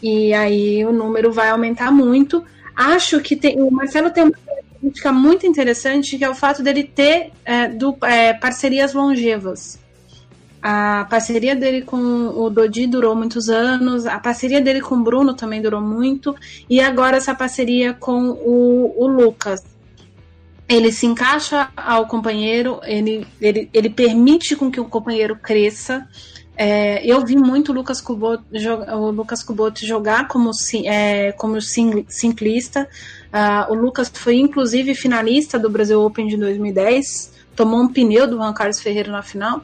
[0.00, 2.44] E aí o número vai aumentar muito.
[2.76, 6.84] Acho que tem, o Marcelo tem uma característica muito interessante, que é o fato dele
[6.84, 9.78] ter é, du- é, parcerias longevas.
[10.62, 15.32] A parceria dele com o Dodi durou muitos anos, a parceria dele com o Bruno
[15.34, 16.34] também durou muito,
[16.68, 19.60] e agora essa parceria com o, o Lucas.
[20.68, 26.06] Ele se encaixa ao companheiro, ele, ele, ele permite com que o companheiro cresça.
[26.56, 28.42] É, eu vi muito o Lucas Kubot,
[28.94, 30.50] o Lucas Kubot jogar como,
[30.84, 32.88] é, como sim- ciclista.
[33.32, 38.36] Ah, o Lucas foi inclusive finalista do Brasil Open de 2010, tomou um pneu do
[38.36, 39.62] Juan Carlos Ferreira na final,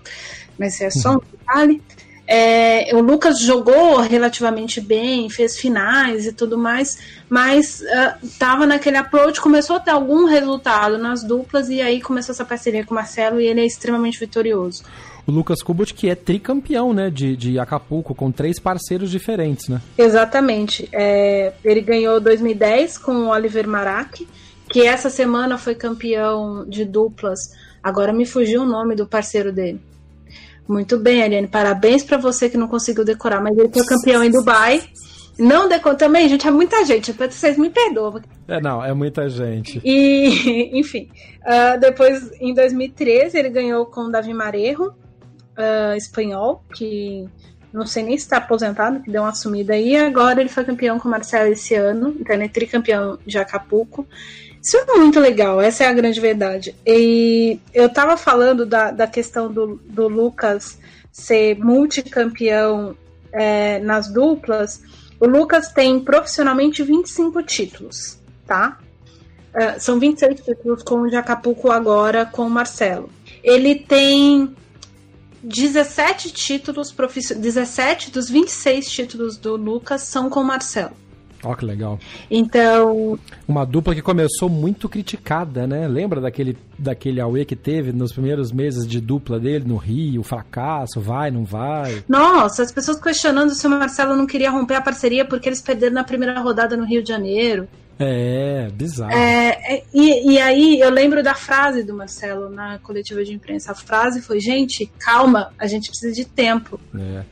[0.58, 1.82] mas é só um detalhe.
[2.26, 7.82] É, o Lucas jogou relativamente bem, fez finais e tudo mais, mas
[8.22, 12.84] estava naquele approach, começou a ter algum resultado nas duplas e aí começou essa parceria
[12.84, 14.84] com o Marcelo e ele é extremamente vitorioso.
[15.26, 19.80] O Lucas Kubot, que é tricampeão, né, de, de Acapulco, com três parceiros diferentes, né?
[19.96, 20.88] Exatamente.
[20.92, 24.26] É, ele ganhou 2010 com o Oliver Marac,
[24.68, 27.38] que essa semana foi campeão de duplas.
[27.82, 29.80] Agora me fugiu o nome do parceiro dele.
[30.68, 31.48] Muito bem, Ariane.
[31.48, 34.82] Parabéns para você que não conseguiu decorar, mas ele foi campeão em Dubai.
[35.38, 37.12] Não decorou também, gente, é muita gente.
[37.12, 38.20] Vocês me perdoam.
[38.46, 39.80] É, não, é muita gente.
[39.84, 41.08] E, enfim,
[41.44, 44.92] ah, depois em 2013 ele ganhou com o Davi Marejo,
[45.56, 47.28] ah, espanhol, que
[47.72, 49.96] não sei nem se está aposentado, que deu uma sumida aí.
[49.96, 54.06] Agora ele foi campeão com o Marcelo esse ano, então ele é tricampeão de Acapulco.
[54.62, 56.74] Isso é muito legal, essa é a grande verdade.
[56.86, 60.78] E eu tava falando da, da questão do, do Lucas
[61.10, 62.96] ser multicampeão
[63.32, 64.82] é, nas duplas.
[65.18, 68.78] O Lucas tem profissionalmente 25 títulos, tá?
[69.54, 73.10] Uh, são 26 títulos com o de Acapulco agora com o Marcelo.
[73.42, 74.54] Ele tem
[75.42, 77.42] 17 títulos profissionais.
[77.42, 80.92] 17 dos 26 títulos do Lucas são com o Marcelo.
[81.44, 81.98] Ó, que legal.
[82.30, 83.18] Então,
[83.48, 85.88] Uma dupla que começou muito criticada, né?
[85.88, 91.00] Lembra daquele, daquele Aue que teve nos primeiros meses de dupla dele no Rio, fracasso,
[91.00, 92.04] vai, não vai?
[92.08, 95.94] nossa, as pessoas questionando se o Marcelo não queria romper a parceria porque eles perderam
[95.94, 97.66] na primeira rodada no Rio de Janeiro.
[97.98, 99.12] É, bizarro.
[99.12, 103.72] É, é, e, e aí eu lembro da frase do Marcelo na coletiva de imprensa.
[103.72, 106.80] A frase foi: gente, calma, a gente precisa de tempo.
[106.98, 107.22] É.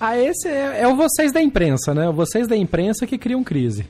[0.00, 2.08] Ah, esse é, é o vocês da imprensa, né?
[2.08, 3.86] O vocês da imprensa que criam crise.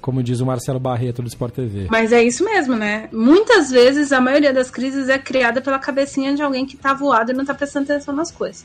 [0.00, 1.86] Como diz o Marcelo Barreto do Sport TV.
[1.90, 3.08] Mas é isso mesmo, né?
[3.12, 7.32] Muitas vezes a maioria das crises é criada pela cabecinha de alguém que tá voado
[7.32, 8.64] e não tá prestando atenção nas coisas.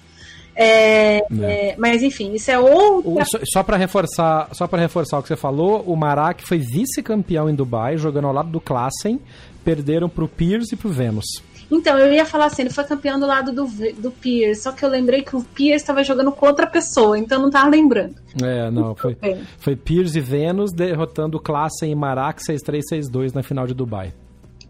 [0.56, 1.76] É, é.
[1.78, 3.26] mas enfim, isso é outra.
[3.26, 7.50] Só, só para reforçar, só para reforçar o que você falou, o Marak foi vice-campeão
[7.50, 9.20] em Dubai, jogando ao lado do Klassen,
[9.66, 11.26] perderam pro Pierce e pro Venus.
[11.70, 13.66] Então, eu ia falar assim, ele foi campeão do lado do,
[14.00, 17.42] do Pierce, só que eu lembrei que o Pierce estava jogando com outra pessoa, então
[17.42, 18.16] não tava lembrando.
[18.42, 19.18] É, não, foi,
[19.58, 22.82] foi Pierce e Venus derrotando o Klassen e Marak 6-3,
[23.12, 24.14] 6-2 na final de Dubai.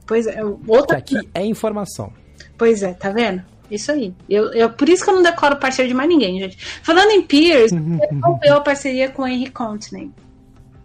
[0.07, 1.01] Pois é, outra...
[1.01, 2.13] Que aqui é informação.
[2.57, 3.43] Pois é, tá vendo?
[3.70, 4.13] Isso aí.
[4.30, 6.57] Eu, eu, por isso que eu não decoro parceiro de mais ninguém, gente.
[6.84, 7.76] Falando em Pierce,
[8.24, 10.11] rompeu a parceria com o Henry Continent.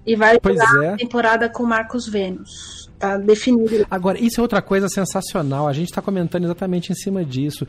[0.07, 0.89] E vai pois é.
[0.89, 2.91] a temporada com o Marcos Vênus.
[2.99, 3.87] Tá definido.
[3.91, 5.67] Agora, isso é outra coisa sensacional.
[5.67, 7.67] A gente tá comentando exatamente em cima disso.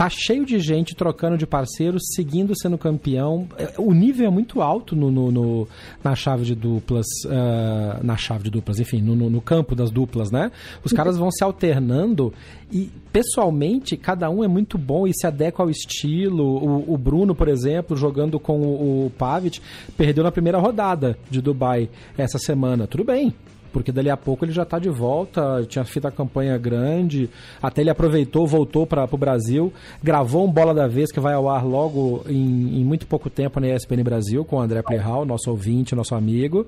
[0.00, 3.46] Tá cheio de gente trocando de parceiros, seguindo sendo campeão.
[3.58, 5.68] É, O nível é muito alto no, no- no-
[6.02, 7.04] na chave de duplas.
[7.28, 10.50] ah, na chave de duplas, enfim, no, no- no campo das duplas, né?
[10.82, 12.32] Os caras vão se alternando
[12.72, 16.44] e, pessoalmente, cada um é muito bom e se adequa ao estilo.
[16.46, 19.60] O, o Bruno, por exemplo, jogando com o, o Pavic,
[19.98, 22.86] perdeu na primeira rodada de Dubai essa semana.
[22.86, 23.34] Tudo bem,
[23.72, 27.28] porque dali a pouco ele já tá de volta, tinha feito a campanha grande,
[27.62, 31.48] até ele aproveitou, voltou para o Brasil, gravou um Bola da Vez que vai ao
[31.48, 35.50] ar logo em, em muito pouco tempo na ESPN Brasil, com o André Plehal, nosso
[35.50, 36.66] ouvinte, nosso amigo.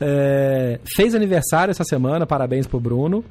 [0.00, 3.24] É, fez aniversário essa semana, parabéns pro Bruno.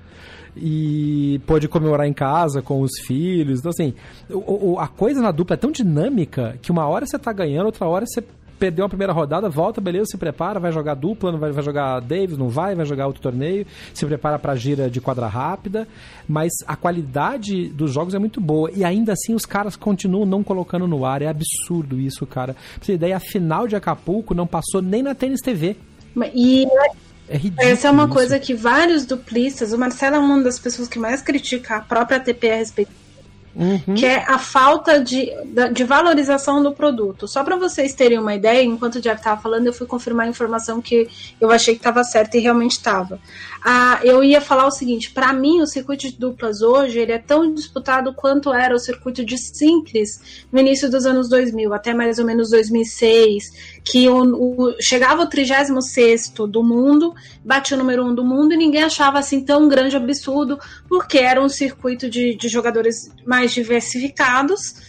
[0.60, 3.60] E pôde comemorar em casa com os filhos.
[3.60, 3.94] Então, assim,
[4.28, 7.68] o- o- a coisa na dupla é tão dinâmica que uma hora você tá ganhando,
[7.68, 8.24] outra hora você
[8.60, 12.00] perdeu a primeira rodada, volta, beleza, se prepara, vai jogar dupla, não vai, vai jogar
[12.02, 15.88] Davis, não vai, vai jogar outro torneio, se prepara pra gira de quadra rápida,
[16.28, 20.44] mas a qualidade dos jogos é muito boa e ainda assim os caras continuam não
[20.44, 22.54] colocando no ar, é absurdo isso, cara.
[22.54, 25.76] Pra você ter ideia, a final de Acapulco não passou nem na Tênis TV.
[26.34, 26.66] E
[27.30, 27.68] É ridículo.
[27.68, 28.14] essa é uma isso.
[28.14, 32.18] coisa que vários duplistas, o Marcelo é uma das pessoas que mais critica a própria
[32.18, 32.92] ATP a respeito
[33.58, 33.96] Uhum.
[33.96, 35.32] que é a falta de,
[35.74, 37.28] de valorização do produto.
[37.28, 40.30] Só para vocês terem uma ideia, enquanto o Jeff estava falando, eu fui confirmar a
[40.30, 41.10] informação que
[41.42, 43.20] eu achei que estava certa e realmente estava.
[43.70, 47.18] Ah, eu ia falar o seguinte: para mim, o circuito de duplas hoje ele é
[47.18, 52.18] tão disputado quanto era o circuito de simples no início dos anos 2000, até mais
[52.18, 53.52] ou menos 2006,
[53.84, 57.14] que o, o- chegava o 36 do mundo,
[57.44, 60.58] batia o número 1 do mundo e ninguém achava assim tão grande absurdo,
[60.88, 64.87] porque era um circuito de, de jogadores mais diversificados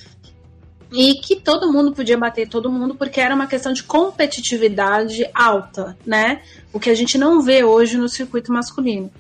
[0.92, 5.96] e que todo mundo podia bater todo mundo, porque era uma questão de competitividade alta,
[6.06, 6.40] né?
[6.72, 9.10] O que a gente não vê hoje no circuito masculino.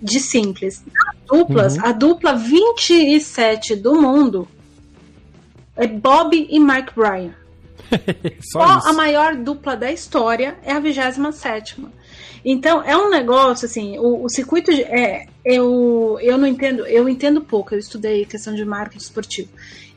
[0.00, 0.82] De simples.
[1.26, 1.84] Duplas, Uhum.
[1.86, 4.48] a dupla 27 do mundo
[5.76, 7.34] é Bob e Mike Bryan.
[8.40, 11.80] Só Só a maior dupla da história é a 27
[12.44, 14.70] Então, é um negócio, assim, o, o circuito.
[14.72, 19.48] de- É, eu, eu não entendo, eu entendo pouco, eu estudei questão de marketing esportivo.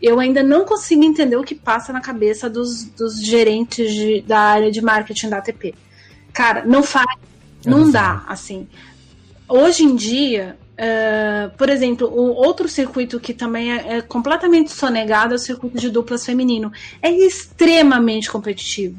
[0.01, 4.39] Eu ainda não consigo entender o que passa na cabeça dos, dos gerentes de- da
[4.39, 5.75] área de marketing da ATP.
[6.33, 7.05] Cara, não faz,
[7.65, 7.91] não Exato.
[7.91, 8.67] dá, assim.
[9.47, 15.33] Hoje em dia, eh, por exemplo, o outro circuito que também é, é completamente sonegado
[15.33, 16.71] é o circuito de duplas feminino.
[17.01, 18.95] É extremamente competitivo.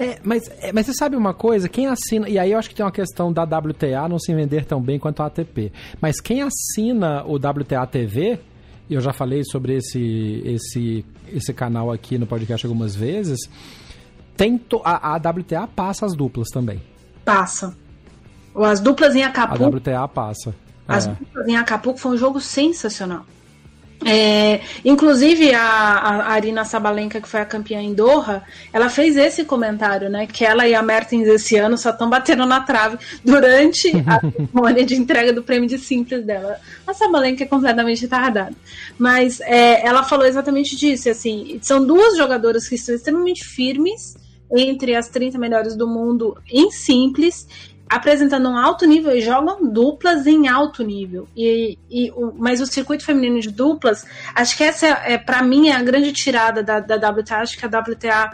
[0.00, 1.68] É, mas, é, mas você sabe uma coisa?
[1.68, 2.26] Quem assina.
[2.26, 4.98] E aí eu acho que tem uma questão da WTA não se vender tão bem
[4.98, 5.70] quanto a ATP.
[6.00, 8.40] Mas quem assina o WTA TV,
[8.88, 13.38] e eu já falei sobre esse, esse, esse canal aqui no podcast algumas vezes,
[14.38, 16.80] tem a, a WTA passa as duplas também.
[17.22, 17.76] Passa.
[18.54, 20.54] As duplas em A Acapulco, WTA passa.
[20.88, 21.10] as É.
[21.10, 23.26] duplas em Acapulco foi um jogo sensacional.
[24.04, 28.42] É, inclusive a, a Arina Sabalenka, que foi a campeã em Doha,
[28.72, 30.26] ela fez esse comentário, né?
[30.26, 34.86] Que ela e a Mertens esse ano só estão batendo na trave durante a cerimônia
[34.86, 36.58] de entrega do prêmio de simples dela.
[36.86, 38.54] A Sabalenka é completamente retardada.
[38.98, 41.10] Mas é, ela falou exatamente disso.
[41.10, 44.16] Assim, são duas jogadoras que estão extremamente firmes
[44.52, 47.46] entre as 30 melhores do mundo em simples
[47.90, 51.26] apresentando um alto nível e jogam duplas em alto nível.
[51.36, 55.68] E, e o- mas o circuito feminino de duplas, acho que essa é, para mim
[55.68, 57.38] é a grande tirada da, da WTA.
[57.38, 58.30] Acho que a WTA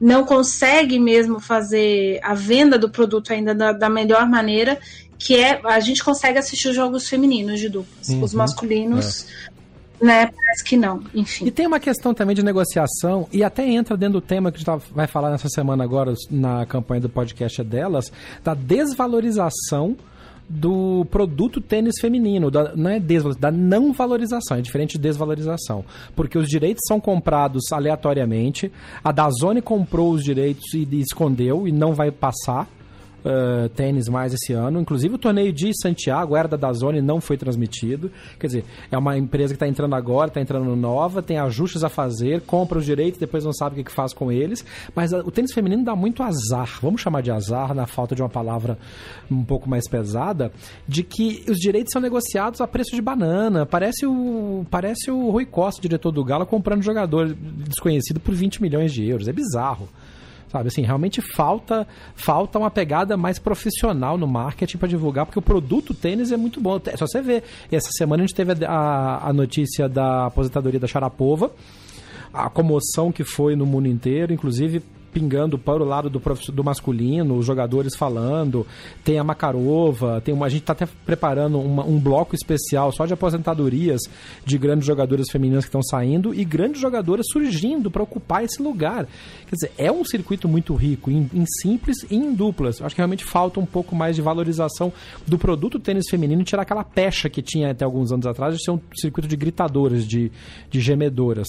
[0.00, 4.78] não consegue mesmo fazer a venda do produto ainda da, da melhor maneira,
[5.18, 8.08] que é a gente consegue assistir os jogos femininos de duplas.
[8.08, 9.26] Uhum, Os masculinos
[10.00, 10.26] né?
[10.26, 11.46] Parece que não, enfim.
[11.46, 14.58] E tem uma questão também de negociação, e até entra dentro do tema que a
[14.58, 18.10] gente tá, vai falar nessa semana agora na campanha do podcast delas,
[18.42, 19.96] da desvalorização
[20.48, 22.98] do produto tênis feminino, da, não é
[23.38, 25.84] da não valorização, é diferente de desvalorização,
[26.16, 28.72] porque os direitos são comprados aleatoriamente,
[29.04, 32.68] a Dazone comprou os direitos e, e escondeu e não vai passar,
[33.24, 34.80] uh, tênis mais esse ano.
[34.80, 38.10] Inclusive o torneio de Santiago, era da Dazone, não foi transmitido.
[38.38, 41.88] Quer dizer, é uma empresa que está entrando agora, está entrando nova, tem ajustes a
[41.88, 44.64] fazer, compra os direitos, depois não sabe o que, que faz com eles.
[44.94, 48.22] Mas uh, o tênis feminino dá muito azar, vamos chamar de azar, na falta de
[48.22, 48.78] uma palavra
[49.30, 50.52] um pouco mais pesada,
[50.86, 53.64] de que os direitos são negociados a preço de banana.
[53.64, 58.92] Parece o, parece o Rui Costa, diretor do Galo, comprando jogador desconhecido por 20 milhões
[58.92, 59.28] de euros.
[59.28, 59.88] É bizarro.
[60.50, 61.86] Sabe, assim, realmente falta
[62.16, 66.60] falta uma pegada mais profissional no marketing para divulgar, porque o produto tênis é muito
[66.60, 66.80] bom.
[66.96, 71.52] Só você ver, essa semana a gente teve a, a notícia da aposentadoria da Sharapova,
[72.34, 74.82] a comoção que foi no mundo inteiro, inclusive
[75.12, 76.20] pingando para o lado do,
[76.52, 78.66] do masculino, os jogadores falando,
[79.04, 83.06] tem a Makarova, tem uma, a gente está até preparando uma, um bloco especial só
[83.06, 84.00] de aposentadorias
[84.44, 89.06] de grandes jogadoras femininas que estão saindo e grandes jogadoras surgindo para ocupar esse lugar.
[89.46, 92.80] Quer dizer, é um circuito muito rico em, em simples e em duplas.
[92.80, 94.92] Acho que realmente falta um pouco mais de valorização
[95.26, 98.70] do produto tênis feminino tirar aquela pecha que tinha até alguns anos atrás de ser
[98.70, 100.30] um circuito de gritadoras, de,
[100.70, 101.48] de gemedoras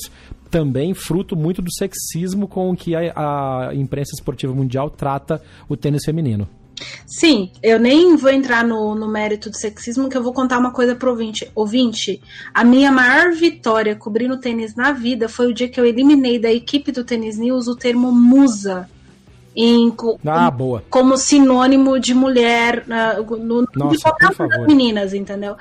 [0.52, 6.04] também fruto muito do sexismo com que a, a imprensa esportiva mundial trata o tênis
[6.04, 6.47] feminino.
[7.06, 10.72] Sim, eu nem vou entrar no, no mérito do sexismo, que eu vou contar uma
[10.72, 11.49] coisa pro ouvinte.
[11.56, 12.22] Ouvinte,
[12.54, 16.52] a minha maior vitória cobrindo tênis na vida foi o dia que eu eliminei da
[16.52, 18.89] equipe do Tênis News o termo musa
[19.56, 19.93] em,
[20.26, 20.84] ah, boa.
[20.89, 25.56] como sinônimo de mulher uh, no, Nossa, de das meninas, entendeu?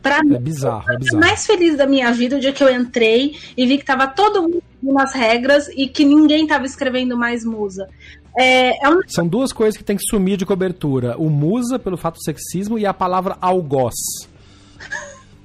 [0.00, 1.20] Pra é mim, bizarro, é bizarro.
[1.20, 4.42] mais feliz da minha vida o dia que eu entrei e vi que tava todo
[4.42, 7.88] mundo nas regras e que ninguém tava escrevendo mais musa.
[8.36, 9.00] É, é um...
[9.08, 12.78] São duas coisas que tem que sumir de cobertura: o musa, pelo fato do sexismo,
[12.78, 13.94] e a palavra algoz.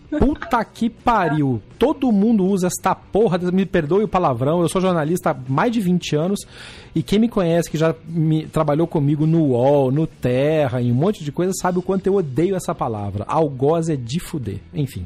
[0.09, 1.61] Puta que pariu.
[1.77, 4.61] Todo mundo usa esta porra, me perdoe o palavrão.
[4.61, 6.39] Eu sou jornalista há mais de 20 anos
[6.95, 10.95] e quem me conhece, que já me, trabalhou comigo no UOL, no Terra, em um
[10.95, 13.25] monte de coisa, sabe o quanto eu odeio essa palavra.
[13.27, 14.59] Algoz é de fuder.
[14.73, 15.05] Enfim.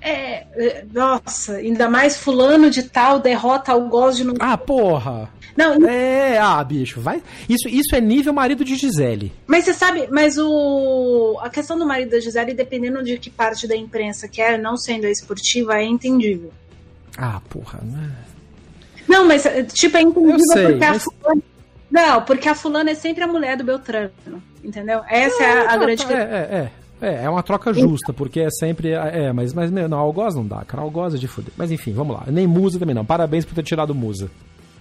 [0.00, 4.24] É, é nossa, ainda mais fulano de tal derrota algoz de...
[4.38, 5.30] Ah, porra!
[5.56, 7.22] Não, é, ah, bicho, vai.
[7.48, 9.32] Isso, isso é nível marido de Gisele.
[9.46, 13.66] Mas você sabe, mas o a questão do marido da Gisele, dependendo de que parte
[13.66, 16.52] da imprensa quer, não sendo a esportiva, é entendível.
[17.18, 18.10] Ah, porra, né?
[19.08, 20.96] Não, mas tipo é entendível sei, porque mas...
[20.96, 21.42] a fulana,
[21.90, 24.12] não, porque a fulana é sempre a mulher do Beltrano,
[24.62, 25.02] entendeu?
[25.08, 26.70] Essa é, é a, a grande é, é, é.
[27.00, 28.90] É, é uma troca justa, porque é sempre.
[28.90, 30.82] É, mas, mas não, algoz não dá, cara.
[30.82, 31.52] Algoz é de fuder.
[31.56, 32.24] Mas enfim, vamos lá.
[32.28, 33.04] Nem musa também não.
[33.04, 34.30] Parabéns por ter tirado musa.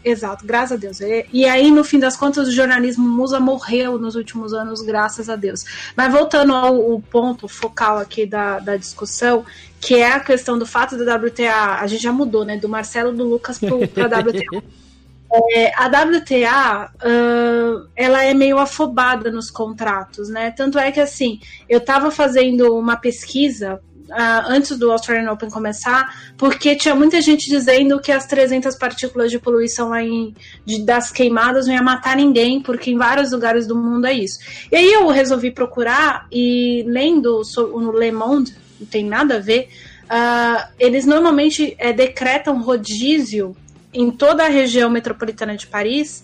[0.03, 1.01] Exato, graças a Deus.
[1.01, 5.30] E, e, aí, no fim das contas, o jornalismo musa morreu nos últimos anos, graças
[5.30, 5.65] a Deus.
[5.95, 9.45] Mas voltando ao, ao ponto focal aqui da, da discussão,
[9.80, 12.57] que é a questão do fato da WTA, a gente já mudou, né?
[12.57, 14.63] Do Marcelo do Lucas para a WTA.
[15.32, 20.51] É, a WTA, uh, ela é meio afobada nos contratos, né?
[20.51, 26.34] Tanto é que, assim, eu estava fazendo uma pesquisa uh, antes do Australian Open começar,
[26.38, 30.34] porque tinha muita gente dizendo que as 300 partículas de poluição aí
[30.65, 34.39] de, das queimadas não ia matar ninguém, porque em vários lugares do mundo é isso.
[34.71, 39.69] E aí eu resolvi procurar e lendo no Le Monde, não tem nada a ver,
[40.05, 43.55] uh, eles normalmente é, decretam rodízio
[43.93, 46.23] em toda a região metropolitana de Paris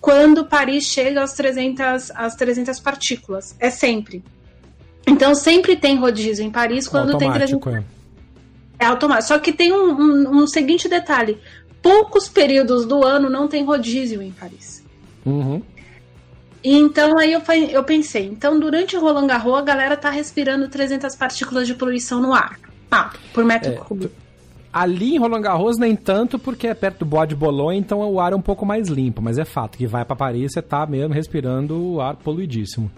[0.00, 3.56] quando Paris chega às 300, às 300 partículas.
[3.58, 4.22] É sempre.
[5.06, 7.84] Então sempre tem rodízio em Paris quando automático, tem 300.
[8.78, 8.84] É.
[8.84, 9.28] é automático.
[9.28, 11.38] Só que tem um, um, um, seguinte detalhe:
[11.80, 14.84] poucos períodos do ano não tem rodízio em Paris.
[15.24, 15.62] Uhum.
[16.62, 21.14] Então aí eu, eu pensei, então durante o Roland Garros a galera tá respirando 300
[21.14, 22.58] partículas de poluição no ar.
[22.90, 24.25] Ah, por metro é, cúbico.
[24.76, 28.20] Ali em Roland Garros nem tanto, porque é perto do Bois de Boulogne, então o
[28.20, 29.22] ar é um pouco mais limpo.
[29.22, 32.90] Mas é fato que vai para Paris, você tá mesmo respirando o ar poluidíssimo.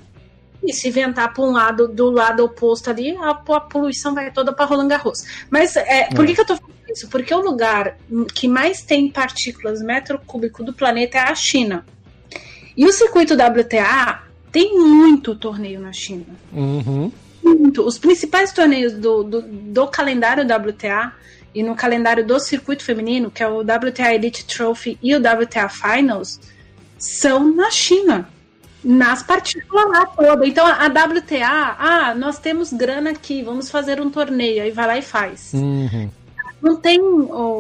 [0.61, 4.53] E se ventar para um lado, do lado oposto ali, a, a poluição vai toda
[4.53, 5.21] para Roland Garros.
[5.49, 7.09] Mas é, por que, que eu tô falando isso?
[7.09, 7.97] Porque o lugar
[8.35, 11.87] que mais tem partículas metro cúbico do planeta é a China.
[12.77, 16.27] E o circuito WTA tem muito torneio na China.
[16.53, 17.13] Uhum.
[17.41, 17.87] Muito.
[17.87, 21.13] Os principais torneios do, do, do, calendário WTA
[21.59, 25.69] e no calendário do circuito feminino, que é o WTA Elite Trophy e o WTA
[25.69, 26.39] Finals,
[26.97, 28.29] são na China
[28.85, 30.47] nas partículas lá toda.
[30.47, 34.99] Então a WTA, ah, nós temos grana aqui, vamos fazer um torneio, aí vai lá
[34.99, 35.53] e faz.
[35.53, 36.09] Uhum.
[36.63, 37.01] não tem.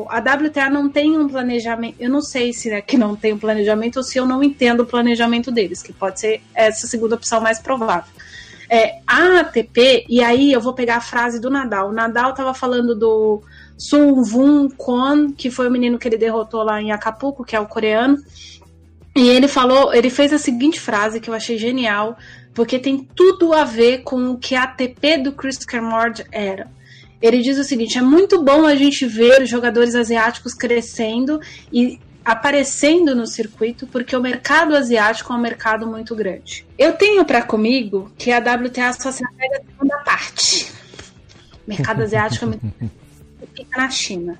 [0.08, 1.96] A WTA não tem um planejamento.
[1.98, 4.84] Eu não sei se é que não tem um planejamento ou se eu não entendo
[4.84, 8.12] o planejamento deles, que pode ser essa segunda opção mais provável.
[8.70, 11.88] É, a ATP, e aí eu vou pegar a frase do Nadal.
[11.88, 13.42] O Nadal estava falando do
[13.78, 17.60] Sun Vun Kwon, que foi o menino que ele derrotou lá em Acapulco, que é
[17.60, 18.18] o coreano.
[19.16, 22.18] E ele falou, ele fez a seguinte frase que eu achei genial,
[22.52, 26.68] porque tem tudo a ver com o que a ATP do Chris Kermord era.
[27.20, 31.40] Ele diz o seguinte: é muito bom a gente ver os jogadores asiáticos crescendo
[31.72, 36.66] e aparecendo no circuito, porque o mercado asiático é um mercado muito grande.
[36.76, 40.70] Eu tenho para comigo que a WTA só se pega a segunda parte.
[41.66, 42.86] O mercado asiático é
[43.58, 44.38] fica na China.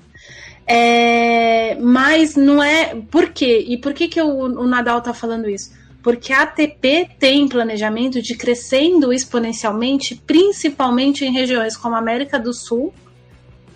[0.65, 2.95] É, mas não é.
[3.09, 3.65] Por quê?
[3.67, 5.71] E por que, que o, o Nadal tá falando isso?
[6.01, 12.53] Porque a ATP tem planejamento de crescendo exponencialmente, principalmente em regiões como a América do
[12.53, 12.93] Sul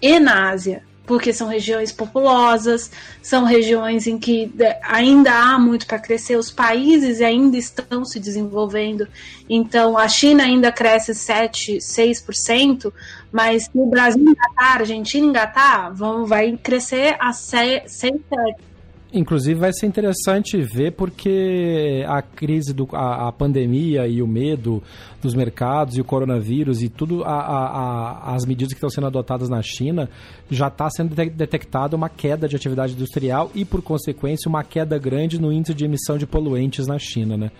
[0.01, 2.89] e na Ásia porque são regiões populosas,
[3.21, 8.19] são regiões em que é, ainda há muito para crescer, os países ainda estão se
[8.19, 9.07] desenvolvendo.
[9.49, 12.93] Então, a China ainda cresce 7, 6%,
[13.31, 18.72] mas no Brasil engatar, Argentina engatar, vão, vai crescer a 6, 7%.
[19.13, 24.81] Inclusive vai ser interessante ver porque a crise, do, a, a, pandemia e o medo
[25.21, 29.49] dos mercados e o coronavírus e tudo, a, a, as medidas que estão sendo adotadas
[29.49, 30.09] na China,
[30.49, 35.39] já está sendo detectada uma queda de atividade industrial e, por consequência, uma queda grande
[35.39, 37.51] no índice de emissão de poluentes na China, né?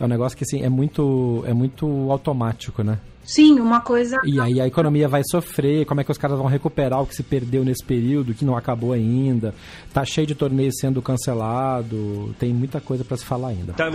[0.00, 2.98] É um negócio que assim, é muito, é muito automático, né?
[3.24, 4.20] Sim, uma coisa.
[4.24, 7.14] E aí a economia vai sofrer, como é que os caras vão recuperar o que
[7.14, 9.54] se perdeu nesse período, que não acabou ainda.
[9.92, 13.72] Tá cheio de torneios sendo cancelado, tem muita coisa para se falar ainda.
[13.72, 13.90] Tá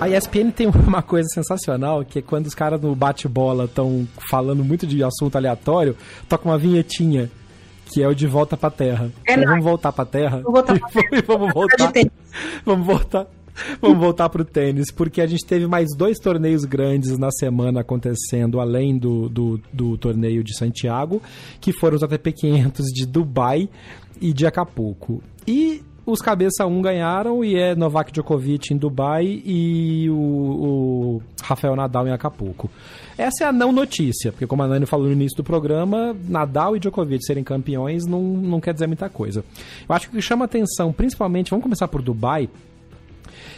[0.00, 4.62] a ESPN tem uma coisa sensacional, que é quando os caras no bate-bola estão falando
[4.64, 5.96] muito de assunto aleatório,
[6.28, 7.30] toca uma vinhetinha
[7.92, 9.10] que é o de volta pra terra.
[9.26, 10.40] É então, vamos voltar pra terra.
[10.42, 11.22] Vou voltar pra terra.
[11.26, 11.92] vamos voltar.
[12.64, 13.26] vamos voltar.
[13.80, 18.60] Vamos voltar pro tênis, porque a gente teve mais dois torneios grandes na semana acontecendo,
[18.60, 21.22] além do, do, do torneio de Santiago,
[21.60, 23.68] que foram os ATP 500 de Dubai
[24.20, 25.22] e de Acapulco.
[25.46, 31.76] E os cabeça 1 ganharam e é Novak Djokovic em Dubai e o, o, Rafael
[31.76, 32.70] Nadal em Acapulco.
[33.16, 36.76] Essa é a não notícia, porque como a Nani falou no início do programa, Nadal
[36.76, 39.44] e Djokovic serem campeões não, não quer dizer muita coisa.
[39.88, 42.48] Eu acho que o que chama atenção, principalmente, vamos começar por Dubai,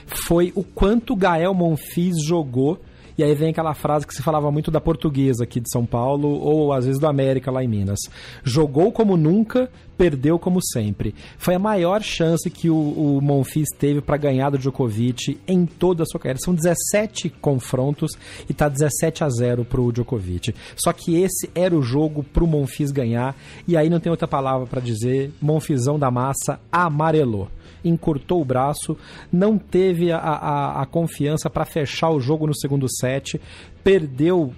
[0.06, 2.78] foi o quanto Gael Monfils jogou.
[3.16, 6.28] E aí vem aquela frase que se falava muito da portuguesa aqui de São Paulo,
[6.28, 7.98] ou às vezes do América lá em Minas.
[8.42, 11.14] Jogou como nunca, perdeu como sempre.
[11.36, 13.44] Foi a maior chance que o, o
[13.78, 16.40] teve para ganhar do Djokovic em toda a sua carreira.
[16.42, 18.12] São 17 confrontos
[18.48, 20.54] e tá 17 a 0 pro Djokovic.
[20.74, 23.36] Só que esse era o jogo pro Monfils ganhar,
[23.68, 27.48] e aí não tem outra palavra para dizer, Monfisão da massa amarelou
[27.84, 28.96] encurtou o braço,
[29.32, 33.40] não teve a, a, a confiança para fechar o jogo no segundo set,
[33.82, 34.52] perdeu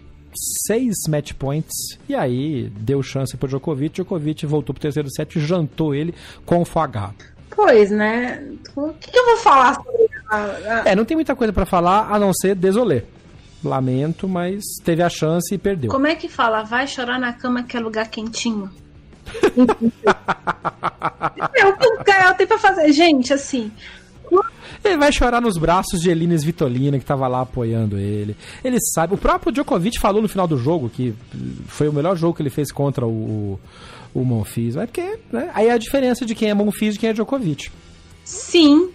[0.67, 3.95] seis match points e aí deu chance pro Djokovic.
[3.95, 6.15] Djokovic voltou pro terceiro set e jantou ele
[6.45, 6.91] com o foie
[7.51, 8.43] Pois, né?
[8.75, 10.83] O que, que eu vou falar sobre a...
[10.87, 13.03] É, não tem muita coisa para falar a não ser desolê.
[13.63, 15.91] Lamento, mas teve a chance e perdeu.
[15.91, 16.63] Como é que fala?
[16.65, 18.71] Vai chorar na cama que é lugar quentinho?
[21.55, 22.93] é o que o Gael tem pra fazer.
[22.93, 23.71] Gente, assim.
[24.85, 28.37] Ele vai chorar nos braços de Elines Vitolina, que tava lá apoiando ele.
[28.63, 29.15] Ele sabe.
[29.15, 31.15] O próprio Djokovic falou no final do jogo que
[31.67, 33.59] foi o melhor jogo que ele fez contra o,
[34.13, 34.77] o Monfils.
[34.77, 35.51] É porque, né?
[35.55, 37.71] Aí é a diferença de quem é Monfils e quem é Djokovic.
[38.25, 38.91] Sim,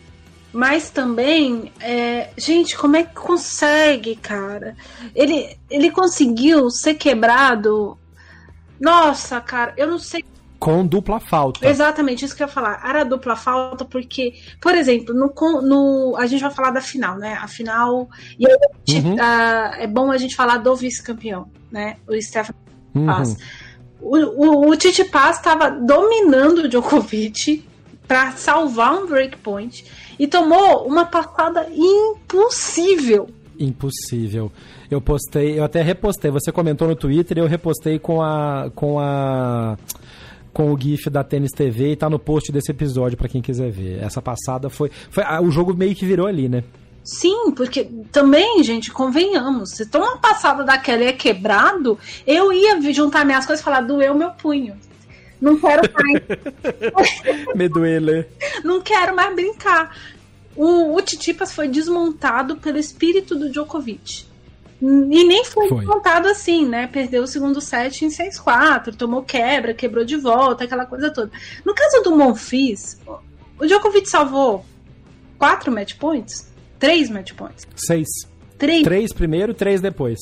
[0.51, 4.75] mas também, é, gente, como é que consegue, cara?
[5.15, 7.97] Ele, ele conseguiu ser quebrado
[8.79, 10.23] nossa, cara, eu não sei.
[10.59, 11.65] Com dupla falta.
[11.65, 12.81] Exatamente, isso que eu ia falar.
[12.85, 17.37] Era dupla falta porque, por exemplo, no, no a gente vai falar da final, né?
[17.41, 18.09] A final.
[18.37, 18.57] E aí,
[19.01, 19.15] uhum.
[19.15, 21.95] uh, é bom a gente falar do vice-campeão, né?
[22.05, 22.53] O Stefan
[22.93, 23.05] uhum.
[23.05, 23.37] Paz.
[24.01, 27.65] O, o, o Titi Paz estava dominando o Djokovic
[28.07, 29.85] para salvar um breakpoint
[30.17, 33.29] e tomou uma passada impossível.
[33.57, 34.51] Impossível.
[34.89, 36.31] Eu postei, eu até repostei.
[36.31, 38.71] Você comentou no Twitter e eu repostei com a.
[38.73, 39.77] com a.
[40.51, 43.69] com o GIF da Tênis TV e tá no post desse episódio para quem quiser
[43.69, 44.01] ver.
[44.01, 45.23] Essa passada foi, foi.
[45.43, 46.63] O jogo meio que virou ali, né?
[47.03, 52.79] Sim, porque também, gente, convenhamos, se toma uma passada daquela e é quebrado, eu ia
[52.93, 54.75] juntar minhas coisas e falar, doeu meu punho.
[55.39, 56.21] Não quero mais.
[57.55, 58.27] Me doele.
[58.63, 59.95] Não quero mais brincar.
[60.55, 64.25] O, o Titipas foi desmontado pelo espírito do Djokovic.
[64.81, 65.83] E nem foi, Foi.
[65.85, 66.87] contado assim, né?
[66.87, 71.29] Perdeu o segundo set em 6-4, tomou quebra, quebrou de volta, aquela coisa toda.
[71.65, 72.97] No caso do Monfils,
[73.59, 74.65] o Djokovic salvou
[75.37, 76.49] quatro match points?
[76.79, 77.67] Três match points?
[77.75, 78.07] Seis.
[78.57, 78.83] Três?
[78.83, 80.17] Três primeiro, três depois.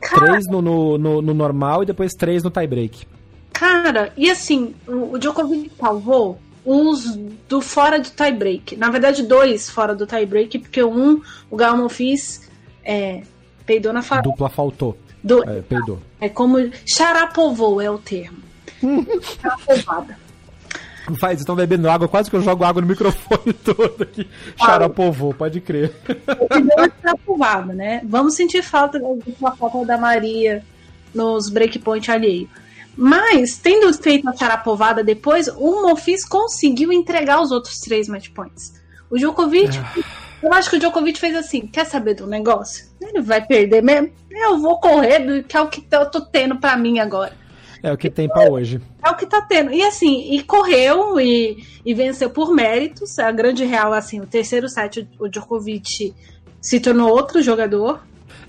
[0.00, 3.06] Cara, Três no, no, no- no normal e depois três no tie-break.
[3.52, 7.16] Cara, e assim, o, Djokovic salvou os
[7.48, 8.76] do fora do tie-break.
[8.76, 12.48] Na verdade, dois fora do tie-break, porque um, o Gael Monfils,
[12.84, 13.22] é,
[13.68, 14.22] peidou na fa...
[14.22, 14.96] Dupla faltou.
[15.22, 16.00] Do, É, peidou.
[16.18, 16.56] é como...
[16.86, 18.38] Charapovou é o termo.
[19.22, 20.18] Charapovada.
[21.20, 24.28] Faz, estão bebendo água, quase que eu jogo água no microfone todo aqui.
[24.56, 25.94] Xarapovô, pode crer.
[27.02, 28.00] Charapovada, né?
[28.04, 30.62] Vamos sentir falta da falta da Maria
[31.14, 32.48] nos breakpoint alheio.
[32.96, 38.74] Mas, tendo feito a charapovada depois, o Monfils conseguiu entregar os outros três match points.
[39.08, 39.78] O Djokovic,
[40.42, 42.86] eu acho que o Djokovic fez assim: quer saber do negócio?
[43.00, 44.10] Ele vai perder mesmo?
[44.30, 47.32] Eu vou correr, do- que é o que eu tô tendo pra mim agora.
[47.82, 48.80] É o que tem pra hoje.
[49.04, 49.72] É o que tá tendo.
[49.72, 53.18] E assim, e correu e, e venceu por méritos.
[53.20, 56.12] A grande real, assim, o terceiro set, o Djokovic
[56.60, 58.00] se tornou outro jogador.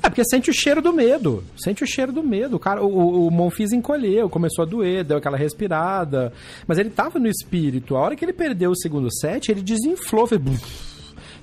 [0.02, 1.44] É porque sente o cheiro do medo.
[1.58, 2.56] Sente o cheiro do medo.
[2.56, 6.34] O, cara, o, o Monfils encolheu, começou a doer, deu aquela respirada.
[6.66, 7.96] Mas ele tava no espírito.
[7.96, 10.26] A hora que ele perdeu o segundo set, ele desinflou.
[10.26, 10.42] Fez...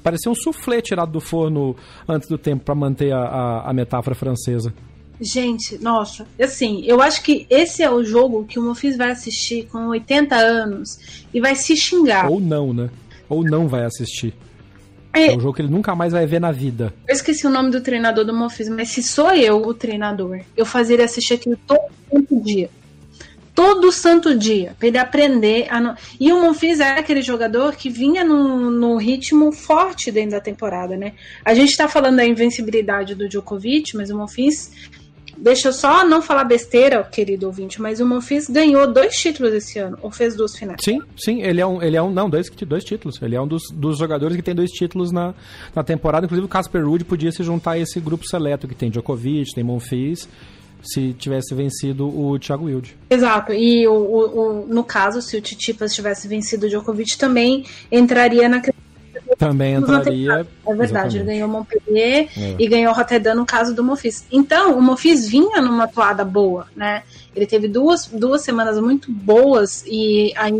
[0.06, 1.74] Parecia um soufflé tirado do forno
[2.08, 4.72] antes do tempo, pra manter a, a, a metáfora francesa.
[5.20, 9.66] Gente, nossa, assim, eu acho que esse é o jogo que o Monfils vai assistir
[9.66, 12.30] com 80 anos e vai se xingar.
[12.30, 12.88] Ou não, né?
[13.28, 14.32] Ou não vai assistir.
[15.12, 16.94] É É, um jogo que ele nunca mais vai ver na vida.
[17.08, 20.64] eu esqueci o nome do treinador do Monfils, mas se sou eu o treinador, eu
[20.64, 22.70] fazer ele assistir aquilo todo santo dia.
[23.56, 25.96] Todo santo dia, pra ele aprender a não...
[26.20, 31.14] E o Monfils era aquele jogador que vinha num, ritmo forte dentro da temporada, né?
[31.42, 34.70] A gente tá falando da invencibilidade do Djokovic, mas o Monfils...
[35.38, 39.78] Deixa eu só não falar besteira, querido ouvinte, mas o Monfils ganhou dois títulos esse
[39.78, 40.80] ano, ou fez duas finais.
[40.82, 41.82] Sim, sim, ele é um.
[41.82, 43.20] Ele é um não, dois, dois títulos.
[43.20, 45.34] Ele é um dos, dos jogadores que tem dois títulos na,
[45.74, 46.24] na temporada.
[46.24, 49.62] Inclusive o Casper Ruud podia se juntar a esse grupo seleto que tem Djokovic, tem
[49.62, 50.26] Monfils,
[50.86, 52.96] se tivesse vencido o Thiago Wilde.
[53.10, 57.64] Exato, e o, o- o- no caso, se o Titipas tivesse vencido o Djokovic, também
[57.90, 58.60] entraria na
[59.38, 60.46] Também entraria.
[60.66, 61.16] É verdade, Exatamente.
[61.16, 62.54] ele ganhou Montpellier É.
[62.58, 64.24] e ganhou Rotterdam no caso do Monfils.
[64.30, 67.02] Então, o Monfils vinha numa toada boa, né?
[67.34, 70.52] Ele teve duas, duas semanas muito boas e aí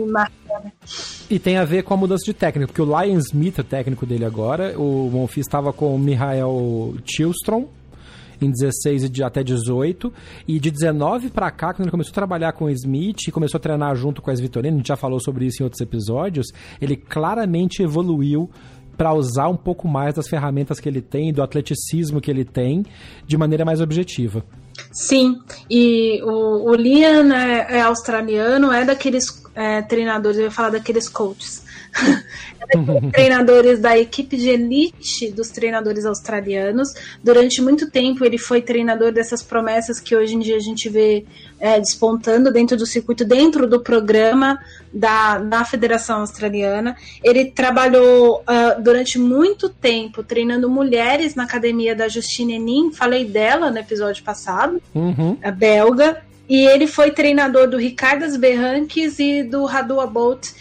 [1.31, 4.05] E tem a ver com a mudança de técnico, porque o Lion Smith, o técnico
[4.05, 7.67] dele agora, o Monfils estava com o Mihael Tilstrom
[8.41, 10.13] em 16 e de- até 18,
[10.47, 13.59] e de 19 pra cá, quando ele começou a trabalhar com o Smith e começou
[13.59, 16.47] a treinar junto com as Vitorinas, a gente já falou sobre isso em outros episódios,
[16.81, 18.51] ele claramente evoluiu
[18.97, 22.83] para usar um pouco mais das ferramentas que ele tem, do atleticismo que ele tem,
[23.27, 24.43] de maneira mais objetiva.
[24.93, 25.37] Sim,
[25.71, 31.09] e o, o Liam é, é australiano, é daqueles é, treinadores, eu ia falar daqueles
[31.09, 31.66] coaches.
[33.13, 36.95] Treinadores da equipe de elite dos treinadores australianos.
[37.23, 41.25] Durante muito tempo ele foi treinador dessas promessas que hoje em dia a gente vê
[41.61, 44.59] é, despontando dentro do circuito, dentro do programa
[44.93, 46.97] da, da Federação Australiana.
[47.23, 53.71] Ele trabalhou ah, durante muito tempo treinando mulheres na academia da Justine Henin, falei dela
[53.71, 55.37] no episódio passado Uhum.
[55.43, 60.53] a belga, e ele foi treinador do Ricardas Berranques e do Radu Abolt.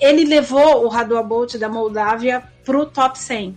[0.00, 1.14] Ele levou o Radu
[1.58, 3.56] da Moldávia pro top 100.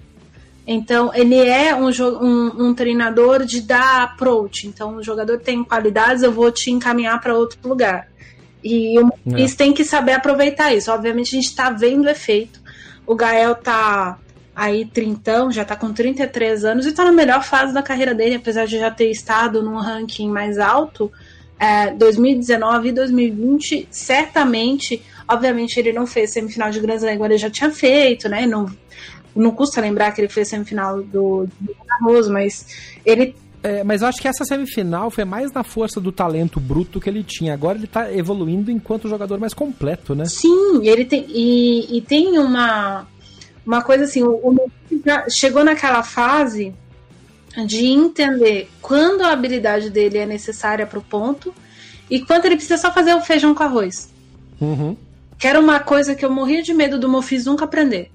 [0.65, 4.65] Então, ele é um, um, um treinador de dar approach.
[4.65, 8.07] Então, o jogador tem qualidades, eu vou te encaminhar para outro lugar.
[8.63, 9.11] E o É.
[9.25, 10.89] Luiz tem que saber aproveitar isso.
[10.89, 12.61] Obviamente, a gente está vendo o efeito.
[13.05, 14.17] O Gael tá
[14.55, 18.35] aí trintão, já tá com 33 anos e tá na melhor fase da carreira dele,
[18.35, 21.11] apesar de já ter estado num ranking mais alto.
[21.59, 27.49] É, 2019 e 2020, certamente, obviamente ele não fez semifinal de Grand Slam, ele já
[27.49, 28.45] tinha feito, né?
[28.45, 28.65] Não,
[29.35, 32.65] não custa lembrar que ele fez semifinal do, do Arroz, mas
[33.05, 36.99] ele É, mas eu acho que essa semifinal foi mais na força do talento bruto
[36.99, 37.53] que ele tinha.
[37.53, 40.25] Agora ele tá evoluindo enquanto jogador mais completo, né?
[40.25, 41.25] Sim, ele tem.
[41.29, 43.07] E, e tem uma,
[43.65, 44.69] uma coisa assim, o, o
[45.29, 46.73] chegou naquela fase
[47.65, 51.53] de entender quando a habilidade dele é necessária para o ponto
[52.09, 54.11] e quando ele precisa só fazer o feijão com arroz.
[54.59, 54.97] Uhum.
[55.37, 58.11] Que era uma coisa que eu morria de medo do Mofis nunca aprender.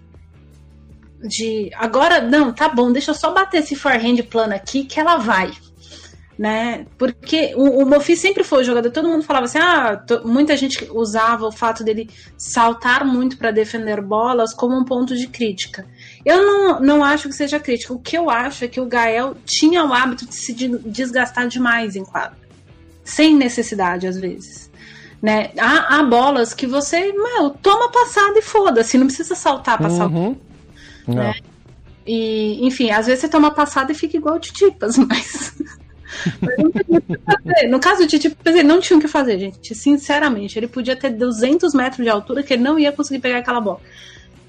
[1.21, 5.17] De agora, não, tá bom, deixa eu só bater esse forehand plano aqui que ela
[5.17, 5.51] vai.
[6.39, 6.87] né?
[6.97, 11.47] Porque o, o sempre foi o jogador, todo mundo falava assim, ah, muita gente usava
[11.47, 15.85] o fato dele saltar muito para defender bolas como um ponto de crítica.
[16.25, 17.93] Eu não, não acho que seja crítica.
[17.93, 21.97] O que eu acho é que o Gael tinha o hábito de se desgastar demais
[21.97, 22.39] em quadro.
[23.03, 24.68] Sem necessidade, às vezes.
[25.21, 25.51] Né?
[25.59, 29.97] Há, há bolas que você, meu, toma passada e foda-se, não precisa saltar pra uhum.
[29.97, 30.37] saltar.
[31.07, 31.35] Né?
[32.07, 35.55] E, enfim, às vezes você toma passada e fica igual o Titipas, mas.
[37.69, 39.75] No caso do Titipas, ele não tinha o que fazer, gente.
[39.75, 43.61] Sinceramente, ele podia ter 200 metros de altura que ele não ia conseguir pegar aquela
[43.61, 43.81] bola.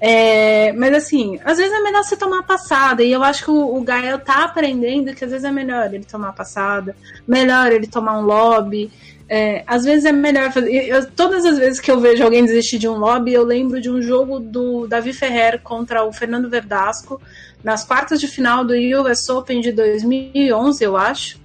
[0.00, 3.02] É, mas assim, às vezes é melhor você tomar passada.
[3.02, 6.04] E eu acho que o, o Gael tá aprendendo que às vezes é melhor ele
[6.04, 6.96] tomar passada,
[7.28, 8.90] melhor ele tomar um lobby.
[9.32, 10.72] É, às vezes é melhor fazer.
[10.88, 13.88] Eu, todas as vezes que eu vejo alguém desistir de um lobby, eu lembro de
[13.88, 17.22] um jogo do Davi Ferrer contra o Fernando Verdasco,
[17.62, 21.38] nas quartas de final do US Open de 2011, eu acho.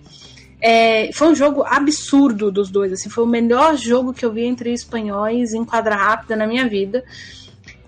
[0.60, 2.92] É, foi um jogo absurdo dos dois.
[2.92, 6.68] Assim, foi o melhor jogo que eu vi entre espanhóis em quadra rápida na minha
[6.68, 7.04] vida.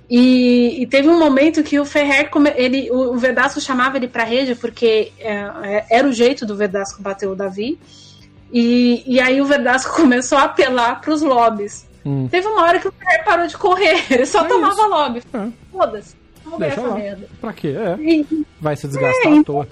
[0.07, 4.53] E, e, teve um momento que o Ferrer, ele, o Verdasco chamava ele para rede
[4.53, 5.31] porque é,
[5.63, 7.79] é, era o jeito do Verdasco bater o Davi.
[8.51, 11.87] E, e aí o Verdasco começou a apelar para os lobbies.
[12.05, 12.27] Hum.
[12.29, 14.87] Teve uma hora que o Ferrer parou de correr, ele só é tomava isso.
[14.87, 15.23] lobby.
[15.33, 15.47] É.
[15.71, 16.95] Foda-se, vamos ver essa lá.
[16.95, 17.29] merda.
[17.41, 17.75] Pra quê?
[17.77, 18.01] É.
[18.01, 19.67] E, Vai se desgastar é, à toa.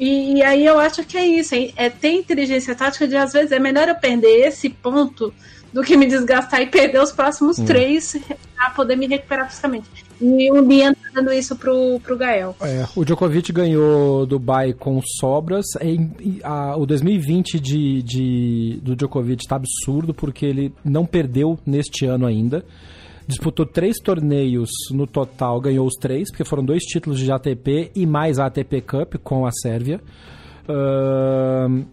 [0.00, 3.52] E, e, aí eu acho que é isso, é ter inteligência tática de às vezes
[3.52, 5.32] é melhor eu perder esse ponto
[5.72, 7.64] do que me desgastar e perder os próximos hum.
[7.64, 8.16] três
[8.54, 9.88] para poder me recuperar fisicamente.
[10.20, 12.54] E o Lian tá dando isso pro, pro Gael.
[12.60, 15.64] É, o Djokovic ganhou Dubai com sobras.
[15.82, 22.04] E, a, o 2020 de, de, do Djokovic tá absurdo, porque ele não perdeu neste
[22.04, 22.62] ano ainda.
[23.26, 28.04] Disputou três torneios no total, ganhou os três, porque foram dois títulos de ATP e
[28.04, 30.00] mais a ATP Cup com a Sérvia.
[30.68, 31.86] Uh,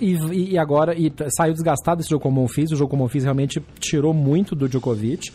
[0.00, 2.72] e, e, agora e saiu desgastado esse jogo com o Monfils.
[2.72, 5.30] O jogo com o Monfils realmente tirou muito do Djokovic.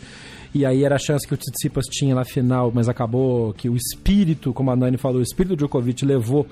[0.54, 3.76] E aí era a chance que o Tsitsipas tinha na final, mas acabou que o
[3.76, 6.46] espírito, como a Nani falou, o espírito do Djokovic levou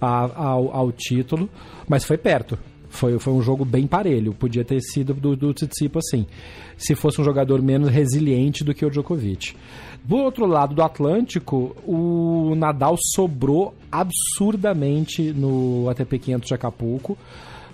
[0.00, 1.48] a, ao, ao título,
[1.88, 2.58] mas foi perto.
[2.90, 4.34] Foi, foi um jogo bem parelho.
[4.34, 6.26] Podia ter sido do, do Tsitsipas, sim.
[6.76, 9.54] Se fosse um jogador menos resiliente do que o Djokovic.
[10.08, 17.18] Do outro lado do Atlântico, o Nadal sobrou absurdamente no ATP 500 de Acapulco.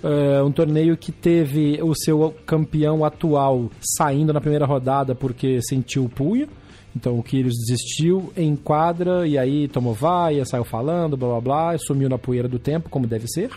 [0.02, 6.06] Uh, um torneio que teve o seu campeão atual saindo na primeira rodada porque sentiu
[6.06, 6.48] o punho.
[6.96, 11.78] Então o Kyrgios desistiu em quadra e aí tomou vaia, saiu falando, blá blá blá,
[11.78, 13.50] sumiu na poeira do tempo, como deve ser.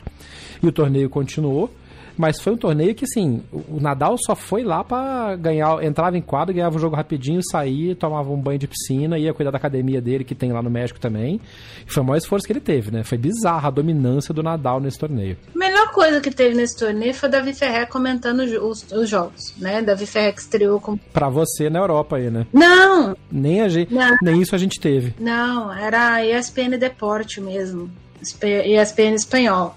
[0.62, 1.72] E o torneio continuou.
[2.18, 6.22] Mas foi um torneio que, assim, o Nadal só foi lá para ganhar, entrava em
[6.22, 10.02] quadro, ganhava o jogo rapidinho, saía, tomava um banho de piscina, ia cuidar da academia
[10.02, 11.40] dele, que tem lá no México também.
[11.88, 13.04] E foi o maior esforço que ele teve, né?
[13.04, 15.38] Foi bizarra a dominância do Nadal nesse torneio.
[15.56, 19.54] A melhor coisa que teve nesse torneio foi o Davi Ferrer comentando os, os jogos,
[19.58, 19.82] né?
[19.82, 20.98] Davi Ferrer que estreou com.
[20.98, 22.48] Pra você na Europa aí, né?
[22.52, 23.16] Não!
[23.32, 24.16] Nem, a gente, Não.
[24.22, 25.14] nem isso a gente teve.
[25.20, 27.90] Não, era ESPN Deporte mesmo.
[28.22, 29.76] ESPN espanhol.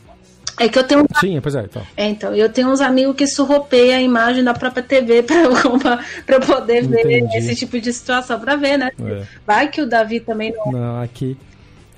[0.60, 1.06] É que eu tenho.
[1.18, 1.82] Sim, pois é, então.
[1.96, 2.34] É, então.
[2.34, 7.02] Eu tenho uns amigos que surropeiam a imagem da própria TV pra eu, poder Entendi.
[7.02, 8.90] ver esse tipo de situação, pra ver, né?
[9.02, 9.22] É.
[9.46, 10.70] Vai que o Davi também não.
[10.70, 11.34] Não, aqui.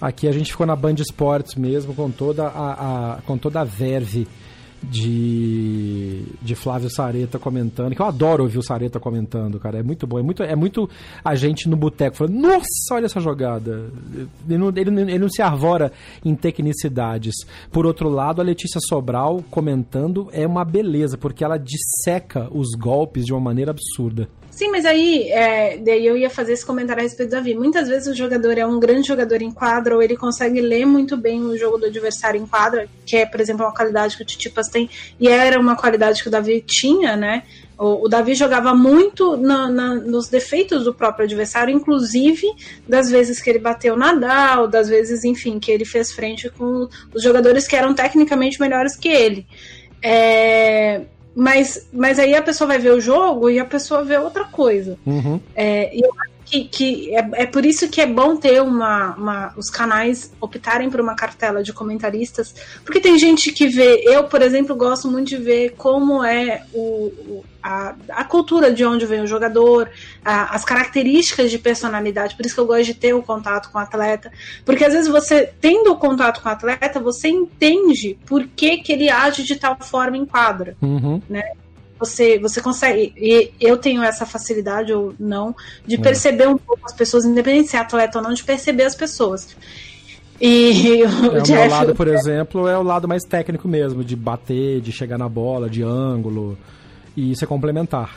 [0.00, 3.64] Aqui a gente ficou na Band Esportes mesmo, com toda a, a com toda a
[3.64, 4.28] verve
[4.82, 9.78] de, de Flávio Sareta comentando, que eu adoro ouvir o Sareta comentando, cara.
[9.78, 10.18] É muito bom.
[10.18, 10.88] É muito, é muito
[11.24, 13.90] a gente no boteco falando, nossa, olha essa jogada.
[14.48, 15.92] Ele não, ele, ele não se arvora
[16.24, 17.34] em tecnicidades.
[17.70, 23.24] Por outro lado, a Letícia Sobral comentando é uma beleza, porque ela disseca os golpes
[23.24, 24.28] de uma maneira absurda.
[24.52, 27.54] Sim, mas aí é, daí eu ia fazer esse comentário a respeito do Davi.
[27.54, 31.16] Muitas vezes o jogador é um grande jogador em quadra, ou ele consegue ler muito
[31.16, 34.26] bem o jogo do adversário em quadra, que é, por exemplo, uma qualidade que o
[34.26, 37.44] Titipas tem, e era uma qualidade que o Davi tinha, né?
[37.78, 42.46] O, o Davi jogava muito na, na, nos defeitos do próprio adversário, inclusive
[42.86, 47.22] das vezes que ele bateu Nadal, das vezes, enfim, que ele fez frente com os
[47.22, 49.46] jogadores que eram tecnicamente melhores que ele.
[50.02, 51.00] É,
[51.34, 54.98] mas, mas aí a pessoa vai ver o jogo e a pessoa vê outra coisa.
[55.06, 55.40] Uhum.
[55.54, 59.14] É, e eu acho que, que é, é por isso que é bom ter uma,
[59.14, 62.54] uma, os canais optarem por uma cartela de comentaristas,
[62.84, 67.06] porque tem gente que vê, eu, por exemplo, gosto muito de ver como é o,
[67.06, 69.90] o a, a cultura de onde vem o jogador,
[70.24, 73.78] a, as características de personalidade, por isso que eu gosto de ter o contato com
[73.78, 74.32] o atleta,
[74.64, 78.92] porque às vezes você, tendo o contato com o atleta, você entende por que, que
[78.92, 81.20] ele age de tal forma em quadra, uhum.
[81.28, 81.42] né?
[82.02, 85.54] você, você consegue, e eu tenho essa facilidade ou não,
[85.86, 85.98] de é.
[85.98, 89.56] perceber um pouco as pessoas, independente se é atleta ou não, de perceber as pessoas.
[90.40, 91.52] E o, é, Jeff...
[91.52, 95.16] o meu lado, por exemplo, é o lado mais técnico mesmo, de bater, de chegar
[95.16, 96.58] na bola, de ângulo.
[97.16, 98.16] E isso é complementar.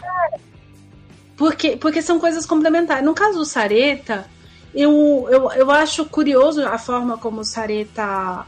[1.36, 3.04] Porque, porque são coisas complementares.
[3.04, 4.26] No caso do Sareta,
[4.74, 8.46] eu, eu, eu acho curioso a forma como o Sareta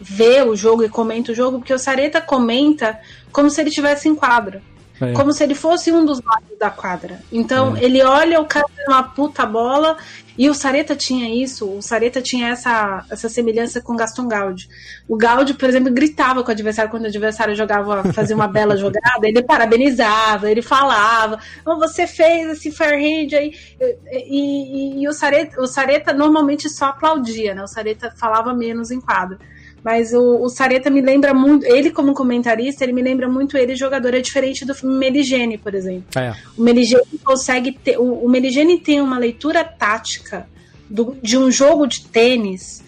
[0.00, 3.00] vê o jogo e comenta o jogo, porque o Sareta comenta
[3.32, 4.62] como se ele tivesse em quadra.
[5.00, 5.12] É.
[5.12, 7.20] Como se ele fosse um dos lados da quadra.
[7.30, 7.84] Então, é.
[7.84, 9.96] ele olha o cara uma puta bola
[10.36, 14.68] e o Sareta tinha isso, o Sareta tinha essa, essa semelhança com o Gaston Gaudi.
[15.08, 18.76] O Gaudi, por exemplo, gritava com o adversário quando o adversário jogava, fazia uma bela
[18.78, 23.52] jogada, ele parabenizava, ele falava, oh, você fez esse fair hand aí.
[24.12, 27.62] E, e, e o, Sareta, o Sareta normalmente só aplaudia, né?
[27.62, 29.38] O Sareta falava menos em quadro.
[29.84, 33.76] Mas o, o Sareta me lembra muito, ele como comentarista, ele me lembra muito ele
[33.76, 36.04] jogador, é diferente do Meligene, por exemplo.
[36.16, 36.34] É.
[36.56, 40.48] O Meligene consegue ter, o, o Meligene tem uma leitura tática
[40.88, 42.82] do, de um jogo de tênis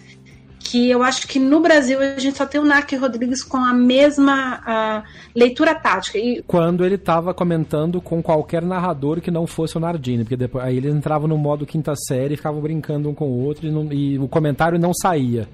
[0.63, 3.73] que eu acho que no Brasil a gente só tem o Narc Rodrigues com a
[3.73, 5.03] mesma a,
[5.35, 6.17] leitura tática.
[6.17, 6.41] E...
[6.47, 10.77] Quando ele estava comentando com qualquer narrador que não fosse o Nardini, porque depois aí
[10.77, 14.17] eles entravam no modo quinta série, ficavam brincando um com o outro e, não, e
[14.17, 15.47] o comentário não saía.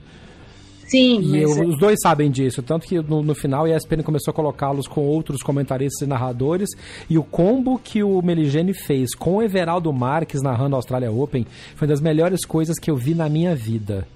[0.88, 1.22] Sim.
[1.22, 2.62] E eu, é os dois sabem disso.
[2.64, 6.70] Tanto que no, no final a ESPN começou a colocá-los com outros comentaristas e narradores.
[7.10, 11.46] E o combo que o Meligeni fez com o Everaldo Marques narrando a Australia Open
[11.76, 14.08] foi uma das melhores coisas que eu vi na minha vida.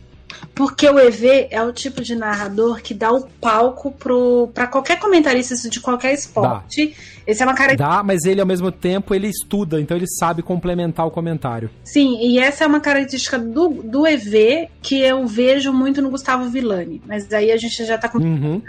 [0.53, 3.91] Porque o EV é o tipo de narrador que dá o palco
[4.53, 6.87] para qualquer comentarista de qualquer esporte.
[6.87, 7.21] Dá.
[7.27, 7.97] Esse é uma característica.
[7.97, 11.69] Dá, mas ele ao mesmo tempo ele estuda, então ele sabe complementar o comentário.
[11.83, 16.49] Sim, e essa é uma característica do, do EV que eu vejo muito no Gustavo
[16.49, 17.01] Villani.
[17.05, 18.61] Mas aí a gente já tá com, uhum.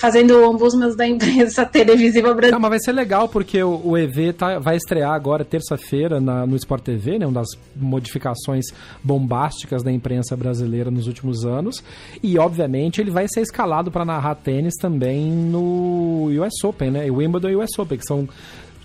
[0.00, 2.52] fazendo ombusmas da imprensa televisiva brasileira.
[2.52, 6.56] Não, mas vai ser legal porque o, o EV tá, vai estrear agora terça-feira no
[6.56, 7.26] Sport TV, né?
[7.26, 8.66] Uma das modificações
[9.02, 11.82] bombásticas da imprensa brasileira nos últimos anos.
[12.22, 17.10] E obviamente ele vai ser escalado para narrar tênis também no US Open, né?
[17.10, 18.28] O Wimbledon e o US Open que são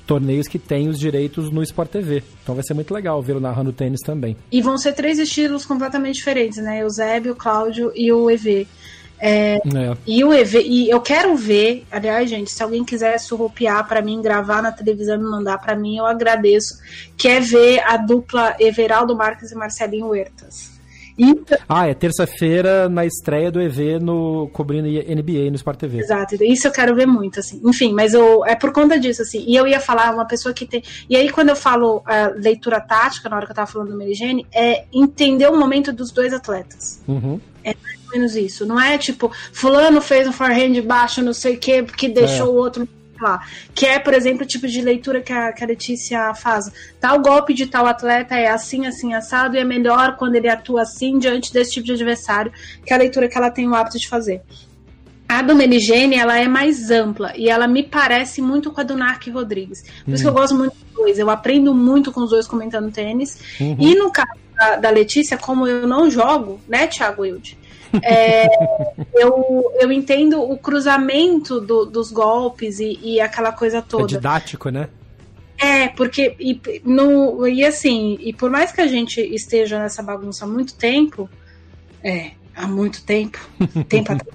[0.06, 2.24] torneios que têm os direitos no Sport TV.
[2.44, 4.36] Então vai ser muito legal vê-lo narrando tênis também.
[4.52, 6.86] E vão ser três estilos completamente diferentes, né?
[6.86, 8.68] O Zeb, o Cláudio e o EV.
[9.20, 9.98] É, é.
[10.06, 14.22] E o EV, e eu quero ver, aliás, gente, se alguém quiser surrupiar para mim,
[14.22, 16.78] gravar na televisão e mandar para mim, eu agradeço.
[17.16, 20.74] Quer ver a dupla Everaldo Marques e Marcelinho Huertas.
[21.18, 26.00] Então, ah, é terça-feira na estreia do EV no cobrindo NBA no Sport TV.
[26.00, 27.62] Exato, isso eu quero ver muito, assim.
[27.64, 29.44] Enfim, mas eu, é por conta disso, assim.
[29.48, 30.84] E eu ia falar uma pessoa que tem.
[31.10, 32.04] E aí, quando eu falo uh,
[32.36, 36.12] leitura tática, na hora que eu tava falando do Merigene, é entender o momento dos
[36.12, 37.02] dois atletas.
[37.08, 37.40] Uhum.
[37.64, 38.66] É mais ou menos isso.
[38.66, 42.50] Não é tipo, fulano fez um forehand baixo, não sei o quê, porque deixou é.
[42.50, 42.88] o outro
[43.24, 43.42] lá.
[43.74, 46.72] Que é, por exemplo, o tipo de leitura que a, que a Letícia faz.
[47.00, 50.84] Tal golpe de tal atleta é assim, assim, assado, e é melhor quando ele atua
[50.84, 52.52] assim diante desse tipo de adversário,
[52.86, 54.42] que é a leitura que ela tem o hábito de fazer.
[55.28, 58.96] A do Meligene, ela é mais ampla e ela me parece muito com a do
[58.96, 59.82] Narc Rodrigues.
[59.82, 60.14] Por uhum.
[60.14, 61.18] isso que eu gosto muito dos dois.
[61.18, 63.40] Eu aprendo muito com os dois comentando tênis.
[63.60, 63.76] Uhum.
[63.80, 67.58] E no caso da, da, Letícia, como eu não jogo, né, Thiago Wilde?
[68.02, 68.48] É,
[69.14, 74.06] eu, eu entendo o cruzamento do, dos golpes e, e, aquela coisa toda.
[74.06, 74.90] É didático, né?
[75.58, 80.46] É, porque e, no, e assim, e por mais que a gente esteja nessa bagunça
[80.46, 81.30] há muito tempo,
[82.04, 83.40] é, há muito tempo,
[83.88, 84.34] tempo atrás,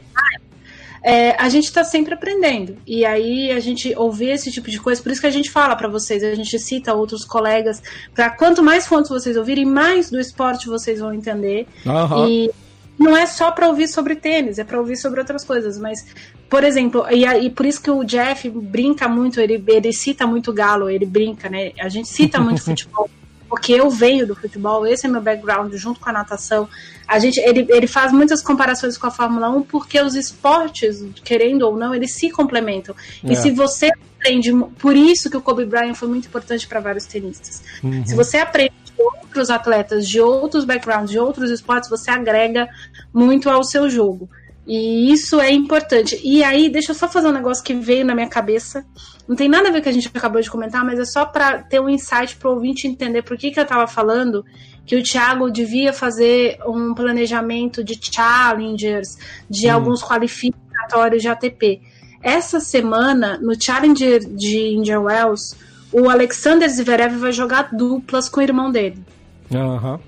[1.02, 2.76] é, a gente está sempre aprendendo.
[2.86, 5.74] E aí a gente ouvir esse tipo de coisa, por isso que a gente fala
[5.74, 7.82] para vocês, a gente cita outros colegas,
[8.14, 11.66] para quanto mais fontes vocês ouvirem, mais do esporte vocês vão entender.
[11.84, 12.28] Uhum.
[12.28, 12.50] E
[12.98, 15.78] não é só para ouvir sobre tênis, é para ouvir sobre outras coisas.
[15.78, 16.04] Mas,
[16.50, 20.52] por exemplo, e, e, por isso que o Jeff brinca muito, ele, ele cita muito
[20.52, 21.72] Galo, ele brinca, né?
[21.78, 23.08] A gente cita muito futebol,
[23.48, 26.68] porque eu venho do futebol, esse é meu background, junto com a natação.
[27.06, 31.62] A gente, ele, ele faz muitas comparações com a Fórmula 1, porque os esportes, querendo
[31.62, 32.94] ou não, eles se complementam.
[33.24, 33.32] É.
[33.32, 37.06] E se você aprende, por isso que o Kobe Bryant foi muito importante para vários
[37.06, 37.62] tenistas.
[37.82, 38.04] Uhum.
[38.04, 42.68] Se você aprende outros atletas de outros backgrounds, de outros esportes, você agrega
[43.12, 44.28] muito ao seu jogo.
[44.66, 46.20] E isso é importante.
[46.22, 48.84] E aí, deixa eu só fazer um negócio que veio na minha cabeça.
[49.26, 51.06] Não tem nada a ver com o que a gente acabou de comentar, mas é
[51.06, 54.44] só para ter um insight para o ouvinte entender por que, que eu estava falando
[54.84, 59.16] que o Thiago devia fazer um planejamento de challengers,
[59.48, 59.72] de hum.
[59.72, 61.80] alguns qualificatórios de ATP.
[62.22, 65.56] Essa semana, no Challenger de Indian Wells,
[65.92, 69.02] o Alexander Zverev vai jogar duplas com o irmão dele.
[69.50, 69.98] Uhum.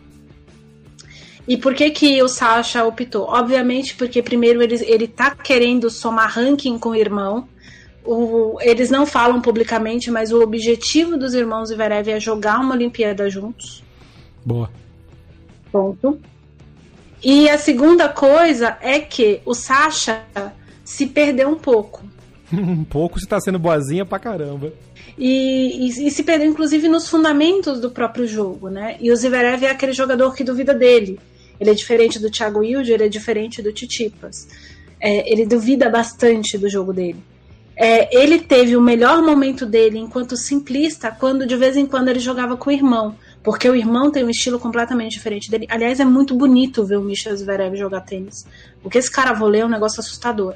[1.48, 3.24] E por que que o Sasha optou?
[3.24, 7.48] Obviamente porque primeiro ele, ele tá querendo somar ranking com o irmão.
[8.04, 13.28] O, eles não falam publicamente, mas o objetivo dos irmãos Zverev é jogar uma Olimpíada
[13.28, 13.82] juntos.
[14.44, 14.70] Boa.
[15.72, 16.20] Ponto.
[17.22, 20.22] E a segunda coisa é que o Sasha
[20.84, 22.02] se perdeu um pouco.
[22.58, 24.72] um pouco se tá sendo boazinha pra caramba.
[25.18, 28.96] E, e, e, se perdeu, inclusive, nos fundamentos do próprio jogo, né?
[29.00, 31.18] E o Zverev é aquele jogador que duvida dele.
[31.60, 34.48] Ele é diferente do Thiago Wilde, ele é diferente do Titipas.
[34.98, 37.22] É, ele duvida bastante do jogo dele.
[37.76, 42.18] É, ele teve o melhor momento dele enquanto simplista quando de vez em quando ele
[42.18, 43.16] jogava com o irmão.
[43.42, 45.66] Porque o irmão tem um estilo completamente diferente dele.
[45.70, 48.46] Aliás, é muito bonito ver o Michel Zverev jogar tênis.
[48.84, 50.54] O que esse cara vôlei é um negócio assustador.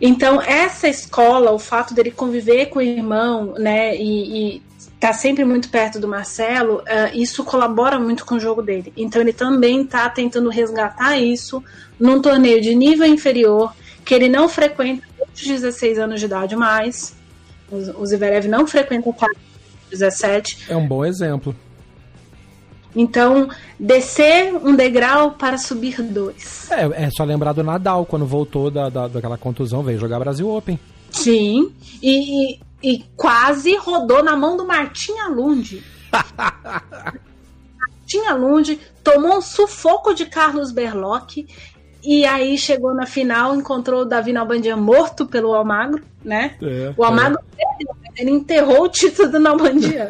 [0.00, 5.44] Então, essa escola, o fato dele conviver com o irmão, né, e, estar tá sempre
[5.44, 8.92] muito perto do Marcelo, uh, isso colabora muito com o jogo dele.
[8.96, 11.62] Então, ele também está tentando resgatar isso
[11.98, 13.74] num torneio de nível inferior,
[14.04, 15.02] que ele não frequenta
[15.34, 17.14] desde 16 anos de idade mais.
[17.70, 19.14] O Zverev não frequenta o
[19.90, 20.66] 17.
[20.68, 21.54] É um bom exemplo.
[22.96, 26.70] Então, descer um degrau para subir dois.
[26.70, 30.48] É, é só lembrar do Nadal, quando voltou da, da, daquela contusão, veio jogar Brasil
[30.48, 30.80] Open.
[31.10, 31.70] Sim,
[32.02, 35.82] e, e, quase rodou na mão do Martim Alund.
[37.78, 41.36] Martim Alund tomou um sufoco de Carlos Berloc
[42.02, 46.56] e aí chegou na final, encontrou o Davi Nalbandian morto pelo Almagro, né?
[46.62, 48.22] É, o Almagro é.
[48.22, 50.08] ele enterrou o título do Nalbandian.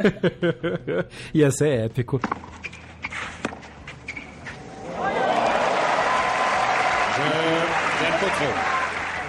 [1.34, 2.20] Ia ser épico.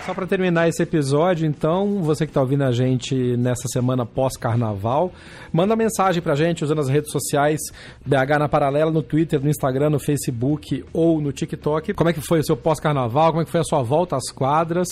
[0.08, 5.12] Só para terminar esse episódio, então, você que está ouvindo a gente nessa semana pós-carnaval,
[5.52, 7.60] manda mensagem para a gente usando as redes sociais
[8.06, 11.94] BH na Paralela, no Twitter, no Instagram, no Facebook ou no TikTok.
[11.94, 13.32] Como é que foi o seu pós-carnaval?
[13.32, 14.88] Como é que foi a sua volta às quadras?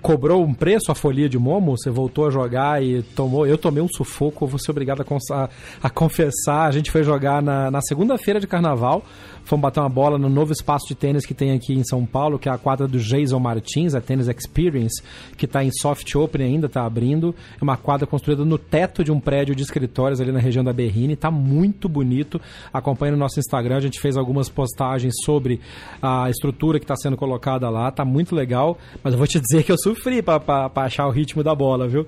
[0.00, 1.76] cobrou um preço a folia de Momo?
[1.76, 3.46] Você voltou a jogar e tomou.
[3.46, 5.48] Eu tomei um sufoco, vou ser obrigado a,
[5.82, 6.66] a, confessar.
[6.66, 9.04] A gente foi jogar na, na segunda-feira de carnaval.
[9.48, 12.38] Fomos bater uma bola no novo espaço de tênis que tem aqui em São Paulo,
[12.38, 15.02] que é a quadra do Jason Martins, a Tênis Experience,
[15.38, 17.34] que está em soft open ainda, está abrindo.
[17.58, 20.70] É uma quadra construída no teto de um prédio de escritórios ali na região da
[20.70, 21.14] Berrine.
[21.14, 22.38] Está muito bonito.
[22.70, 25.60] Acompanhe no nosso Instagram, a gente fez algumas postagens sobre
[26.02, 27.88] a estrutura que está sendo colocada lá.
[27.88, 31.42] Está muito legal, mas eu vou te dizer que eu sofri para achar o ritmo
[31.42, 32.06] da bola, viu?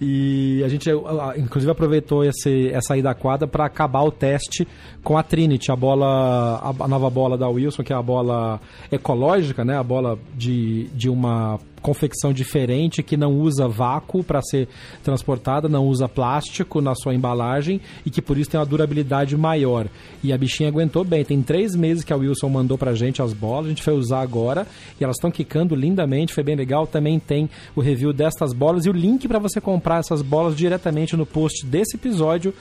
[0.00, 0.88] E a gente,
[1.36, 4.66] inclusive, aproveitou esse, essa ida da quadra para acabar o teste
[5.02, 8.60] com a Trinity, a bola, a nova bola da Wilson, que é a bola
[8.92, 9.76] ecológica, né?
[9.76, 14.68] A bola de, de uma confecção diferente que não usa vácuo para ser
[15.02, 19.88] transportada, não usa plástico na sua embalagem e que por isso tem uma durabilidade maior.
[20.22, 21.24] E a bichinha aguentou bem.
[21.24, 24.20] Tem três meses que a Wilson mandou pra gente as bolas, a gente foi usar
[24.20, 24.66] agora
[25.00, 26.86] e elas estão quicando lindamente, foi bem legal.
[26.86, 31.16] Também tem o review destas bolas e o link para você comprar essas bolas diretamente
[31.16, 32.54] no post desse episódio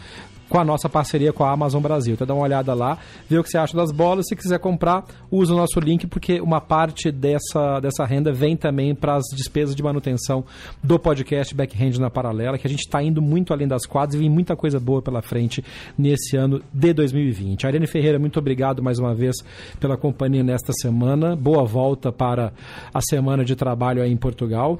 [0.49, 2.13] com a nossa parceria com a Amazon Brasil.
[2.13, 2.97] Então dá uma olhada lá,
[3.29, 4.25] vê o que você acha das bolas.
[4.27, 8.95] Se quiser comprar, usa o nosso link, porque uma parte dessa, dessa renda vem também
[8.95, 10.43] para as despesas de manutenção
[10.83, 14.19] do podcast Backhand na Paralela, que a gente está indo muito além das quadras e
[14.19, 15.63] vem muita coisa boa pela frente
[15.97, 17.65] nesse ano de 2020.
[17.65, 19.35] Ariane Ferreira, muito obrigado mais uma vez
[19.79, 21.35] pela companhia nesta semana.
[21.35, 22.53] Boa volta para
[22.93, 24.79] a semana de trabalho aí em Portugal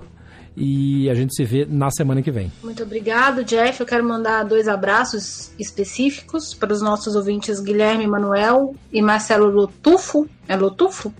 [0.59, 2.51] e a gente se vê na semana que vem.
[2.63, 3.79] Muito obrigado, Jeff.
[3.79, 10.27] Eu quero mandar dois abraços específicos para os nossos ouvintes Guilherme Manuel e Marcelo Lotufo.
[10.47, 11.13] É Lotufo?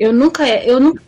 [0.00, 1.02] Eu nunca eu nunca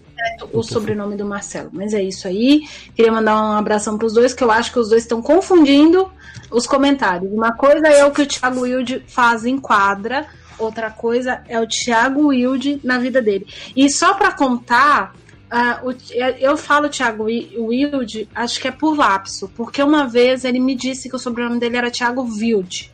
[0.52, 2.62] o sobrenome do Marcelo, mas é isso aí.
[2.94, 6.10] Queria mandar um abração para os dois, que eu acho que os dois estão confundindo
[6.50, 7.32] os comentários.
[7.32, 10.26] Uma coisa é o que o Thiago Wilde faz em quadra,
[10.58, 13.46] outra coisa é o Thiago Wilde na vida dele.
[13.74, 15.14] E só para contar,
[15.50, 15.94] Uh, o,
[16.38, 21.08] eu falo Thiago Wilde, acho que é por lapso, porque uma vez ele me disse
[21.08, 22.92] que o sobrenome dele era Thiago Wilde.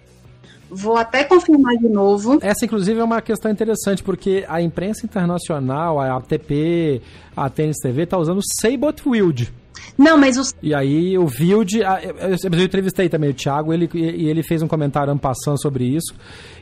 [0.70, 2.38] Vou até confirmar de novo.
[2.42, 7.00] Essa, inclusive, é uma questão interessante, porque a imprensa internacional, a ATP,
[7.36, 9.52] a Tênis TV, está usando Seibot Wilde.
[9.96, 10.54] Não, mas os...
[10.62, 15.16] E aí o Vilde, eu, entrevistei também o Thiago, ele, e ele fez um comentário
[15.18, 16.14] passando sobre isso.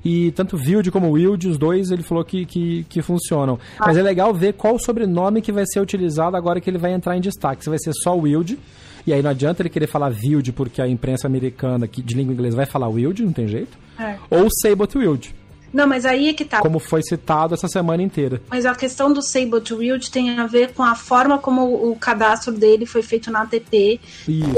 [0.05, 3.59] E tanto o Vilde como o Wilde, os dois, ele falou que, que, que funcionam.
[3.79, 3.87] Ah.
[3.87, 6.93] Mas é legal ver qual o sobrenome que vai ser utilizado agora que ele vai
[6.93, 7.65] entrar em destaque.
[7.65, 8.59] Se vai ser só o Wilde,
[9.07, 12.33] e aí não adianta ele querer falar Wilde, porque a imprensa americana que, de língua
[12.33, 13.77] inglesa vai falar Wilde, não tem jeito.
[13.99, 14.17] É.
[14.31, 15.35] Ou Sabot Wilde.
[15.75, 16.61] Não, mas aí é que tá.
[16.61, 18.41] Como foi citado essa semana inteira.
[18.49, 21.97] Mas a questão do Sable to Wield tem a ver com a forma como o
[21.97, 24.01] cadastro dele foi feito na ATP.
[24.29, 24.55] Isso.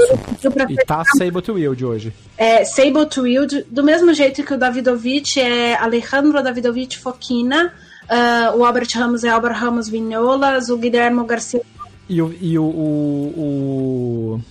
[0.69, 2.13] E tá Sable to Wield hoje.
[2.37, 8.55] É, Sable to Wield, do mesmo jeito que o Davidovich é Alejandro Davidovich Foquina, uh,
[8.55, 11.63] o Albert Ramos é Albert Ramos Vinholas, o Guilherme Garcia.
[12.09, 12.33] E o.
[12.39, 14.41] E o, o, o...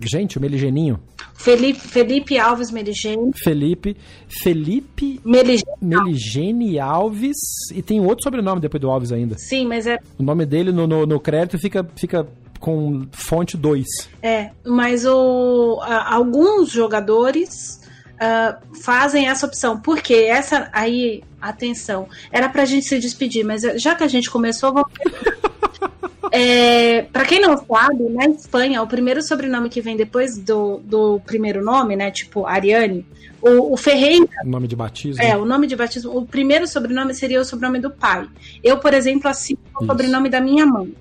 [0.00, 0.98] Gente, o Meligeninho.
[1.34, 3.32] Felipe, Felipe Alves Meligene.
[3.34, 3.96] Felipe.
[4.42, 5.64] Felipe Meligene.
[5.80, 7.38] Meligene Alves.
[7.74, 9.36] E tem outro sobrenome depois do Alves ainda.
[9.38, 9.98] Sim, mas é.
[10.18, 12.26] O nome dele no, no, no crédito fica, fica
[12.58, 13.86] com fonte 2.
[14.22, 17.80] É, mas o, a, alguns jogadores
[18.16, 19.80] uh, fazem essa opção.
[19.80, 24.74] Porque essa aí, atenção, era pra gente se despedir, mas já que a gente começou,
[24.74, 24.92] vamos.
[26.32, 31.20] É, para quem não sabe, na Espanha, o primeiro sobrenome que vem depois do, do
[31.20, 32.10] primeiro nome, né?
[32.10, 33.04] Tipo Ariane,
[33.42, 34.28] o, o Ferreira.
[34.44, 35.22] O nome de batismo.
[35.22, 36.16] É, o nome de batismo.
[36.16, 38.28] O primeiro sobrenome seria o sobrenome do pai.
[38.62, 40.94] Eu, por exemplo, assino o sobrenome da minha mãe.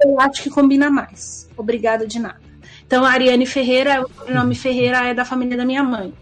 [0.00, 1.48] Eu acho que combina mais.
[1.56, 2.40] Obrigada de nada.
[2.86, 6.12] Então, Ariane Ferreira, o sobrenome Ferreira é da família da minha mãe.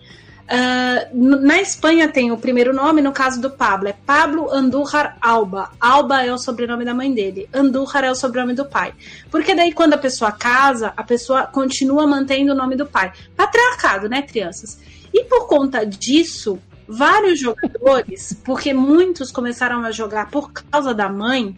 [0.50, 5.70] Uh, na Espanha tem o primeiro nome, no caso do Pablo, é Pablo Andújar Alba.
[5.78, 8.92] Alba é o sobrenome da mãe dele, Andújar é o sobrenome do pai.
[9.30, 13.12] Porque daí, quando a pessoa casa, a pessoa continua mantendo o nome do pai.
[13.36, 14.80] Patriarcado, né, crianças?
[15.14, 16.58] E por conta disso,
[16.88, 21.56] vários jogadores, porque muitos começaram a jogar por causa da mãe,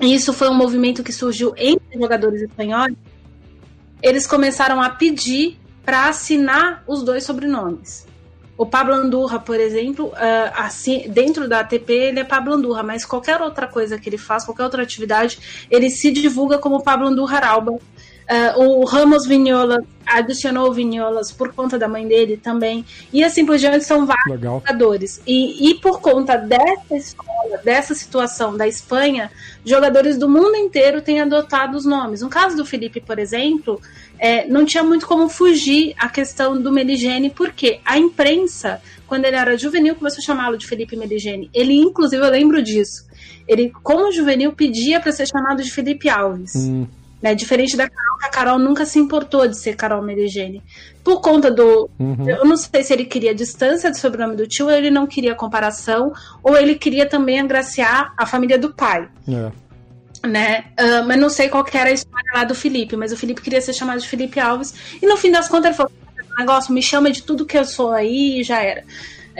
[0.00, 2.94] e isso foi um movimento que surgiu entre jogadores espanhóis,
[4.00, 8.06] eles começaram a pedir para assinar os dois sobrenomes.
[8.56, 13.06] O Pablo Andurra, por exemplo, uh, assim, dentro da ATP ele é Pablo Andurra, mas
[13.06, 17.40] qualquer outra coisa que ele faz, qualquer outra atividade, ele se divulga como Pablo Andurra
[17.40, 17.78] Alba.
[18.28, 22.84] Uh, o Ramos Vinholas adicionou Vinholas por conta da mãe dele também.
[23.12, 24.60] E assim por diante, são vários Legal.
[24.60, 25.20] jogadores.
[25.26, 29.30] E, e por conta dessa escola, dessa situação da Espanha,
[29.64, 32.22] jogadores do mundo inteiro têm adotado os nomes.
[32.22, 33.80] No caso do Felipe, por exemplo,
[34.18, 39.36] é, não tinha muito como fugir a questão do Meligene, porque a imprensa, quando ele
[39.36, 41.50] era juvenil, começou a chamá-lo de Felipe Meligene.
[41.54, 43.08] Ele, inclusive, eu lembro disso.
[43.46, 46.54] Ele, como juvenil, pedia para ser chamado de Felipe Alves.
[46.54, 46.86] Hum.
[47.22, 50.62] Né, diferente da Carol, a Carol nunca se importou de ser Carol Meligene.
[51.04, 51.90] Por conta do.
[51.98, 52.28] Uhum.
[52.28, 55.34] Eu não sei se ele queria distância do sobrenome do tio, ou ele não queria
[55.34, 59.06] comparação, ou ele queria também agraciar a família do pai.
[59.28, 59.50] É
[60.26, 60.66] né?
[60.78, 63.40] Uh, mas não sei qual que era a história lá do Felipe, mas o Felipe
[63.40, 64.74] queria ser chamado de Felipe Alves.
[65.00, 65.92] E no fim das contas ele falou:
[66.38, 68.84] negócio, me chama de tudo que eu sou aí e já era.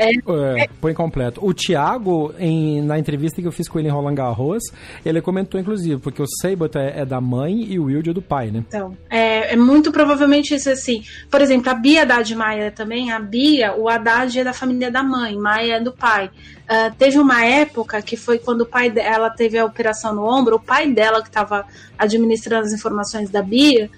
[0.01, 1.45] É, é, põe completo.
[1.45, 4.63] O Thiago, em, na entrevista que eu fiz com ele em Roland Garros,
[5.05, 8.23] ele comentou, inclusive, porque o Seibot é, é, da mãe e o Wilde é do
[8.23, 8.65] pai, né?
[8.67, 11.03] Então, é, é, muito provavelmente isso assim.
[11.31, 15.03] Por exemplo, a Bia Haddad Maia também, a Bia, o Haddad é da família da
[15.03, 16.31] mãe, Maia é do pai.
[16.71, 20.57] Uh, teve uma época que foi quando o pai dela teve a operação no ombro,
[20.57, 21.67] o pai dela que estava
[21.99, 23.91] administrando as informações da Bia,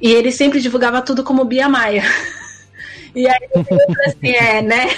[0.00, 2.02] e ele sempre divulgava tudo como Bia Maia.
[3.14, 4.88] E aí eu falei assim, é, né?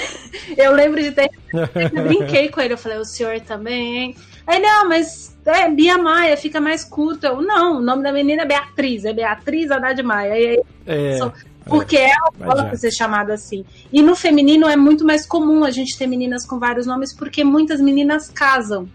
[0.57, 1.31] Eu lembro de ter.
[1.53, 4.17] Eu brinquei com ele, eu falei, o senhor também, hein?
[4.47, 7.27] Aí, não, mas é Bia Maia, fica mais curto.
[7.27, 10.39] Eu, não, o nome da menina é Beatriz, é Beatriz Haddad Maia.
[10.39, 11.33] E aí, é, sou,
[11.65, 12.11] porque é,
[12.41, 13.65] ela pra ser chamada assim.
[13.93, 17.43] E no feminino é muito mais comum a gente ter meninas com vários nomes, porque
[17.43, 18.89] muitas meninas casam.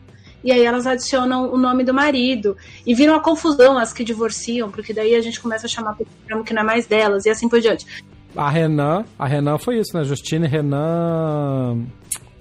[0.44, 2.56] E aí elas adicionam o nome do marido.
[2.86, 5.98] E viram a confusão as que divorciam, porque daí a gente começa a chamar
[6.28, 7.86] pelo que não é mais delas, e assim por diante.
[8.35, 10.03] A Renan, a Renan foi isso, né?
[10.03, 11.84] Justine Renan.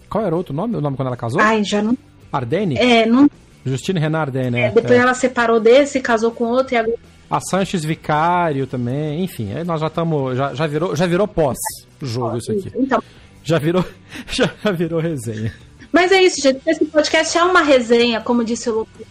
[0.09, 0.77] Qual era o outro nome?
[0.77, 1.41] O nome quando ela casou?
[1.41, 1.97] Ai, já não.
[2.33, 2.77] Ardenne?
[2.77, 3.29] É, não.
[3.65, 4.71] Justine Renan Ardenne, é.
[4.71, 5.03] Depois é.
[5.03, 6.99] ela separou desse, casou com outro e agora.
[7.31, 10.37] A Sanches Vicário também, enfim, aí nós já estamos.
[10.37, 12.73] Já, já, virou, já virou pós-jogo isso aqui.
[12.75, 13.03] Então.
[13.45, 13.85] Já virou,
[14.31, 15.53] já virou resenha.
[15.93, 16.61] Mas é isso, gente.
[16.67, 19.07] Esse podcast é uma resenha, como disse o Lucas.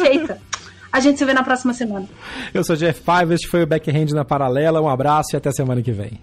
[0.00, 0.40] Feita.
[0.94, 2.06] A gente se vê na próxima semana.
[2.54, 4.80] Eu sou Jeff Paiva, este foi o Backhand na Paralela.
[4.80, 6.20] Um abraço e até semana que vem.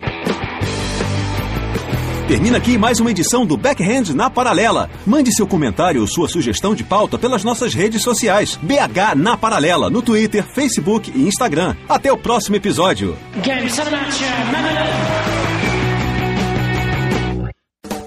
[2.25, 4.89] Termina aqui mais uma edição do Backhand na Paralela.
[5.05, 8.57] Mande seu comentário ou sua sugestão de pauta pelas nossas redes sociais.
[8.63, 11.75] BH na Paralela, no Twitter, Facebook e Instagram.
[11.89, 13.17] Até o próximo episódio.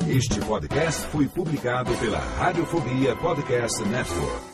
[0.08, 4.53] Este podcast foi publicado pela Radiofobia Podcast Network.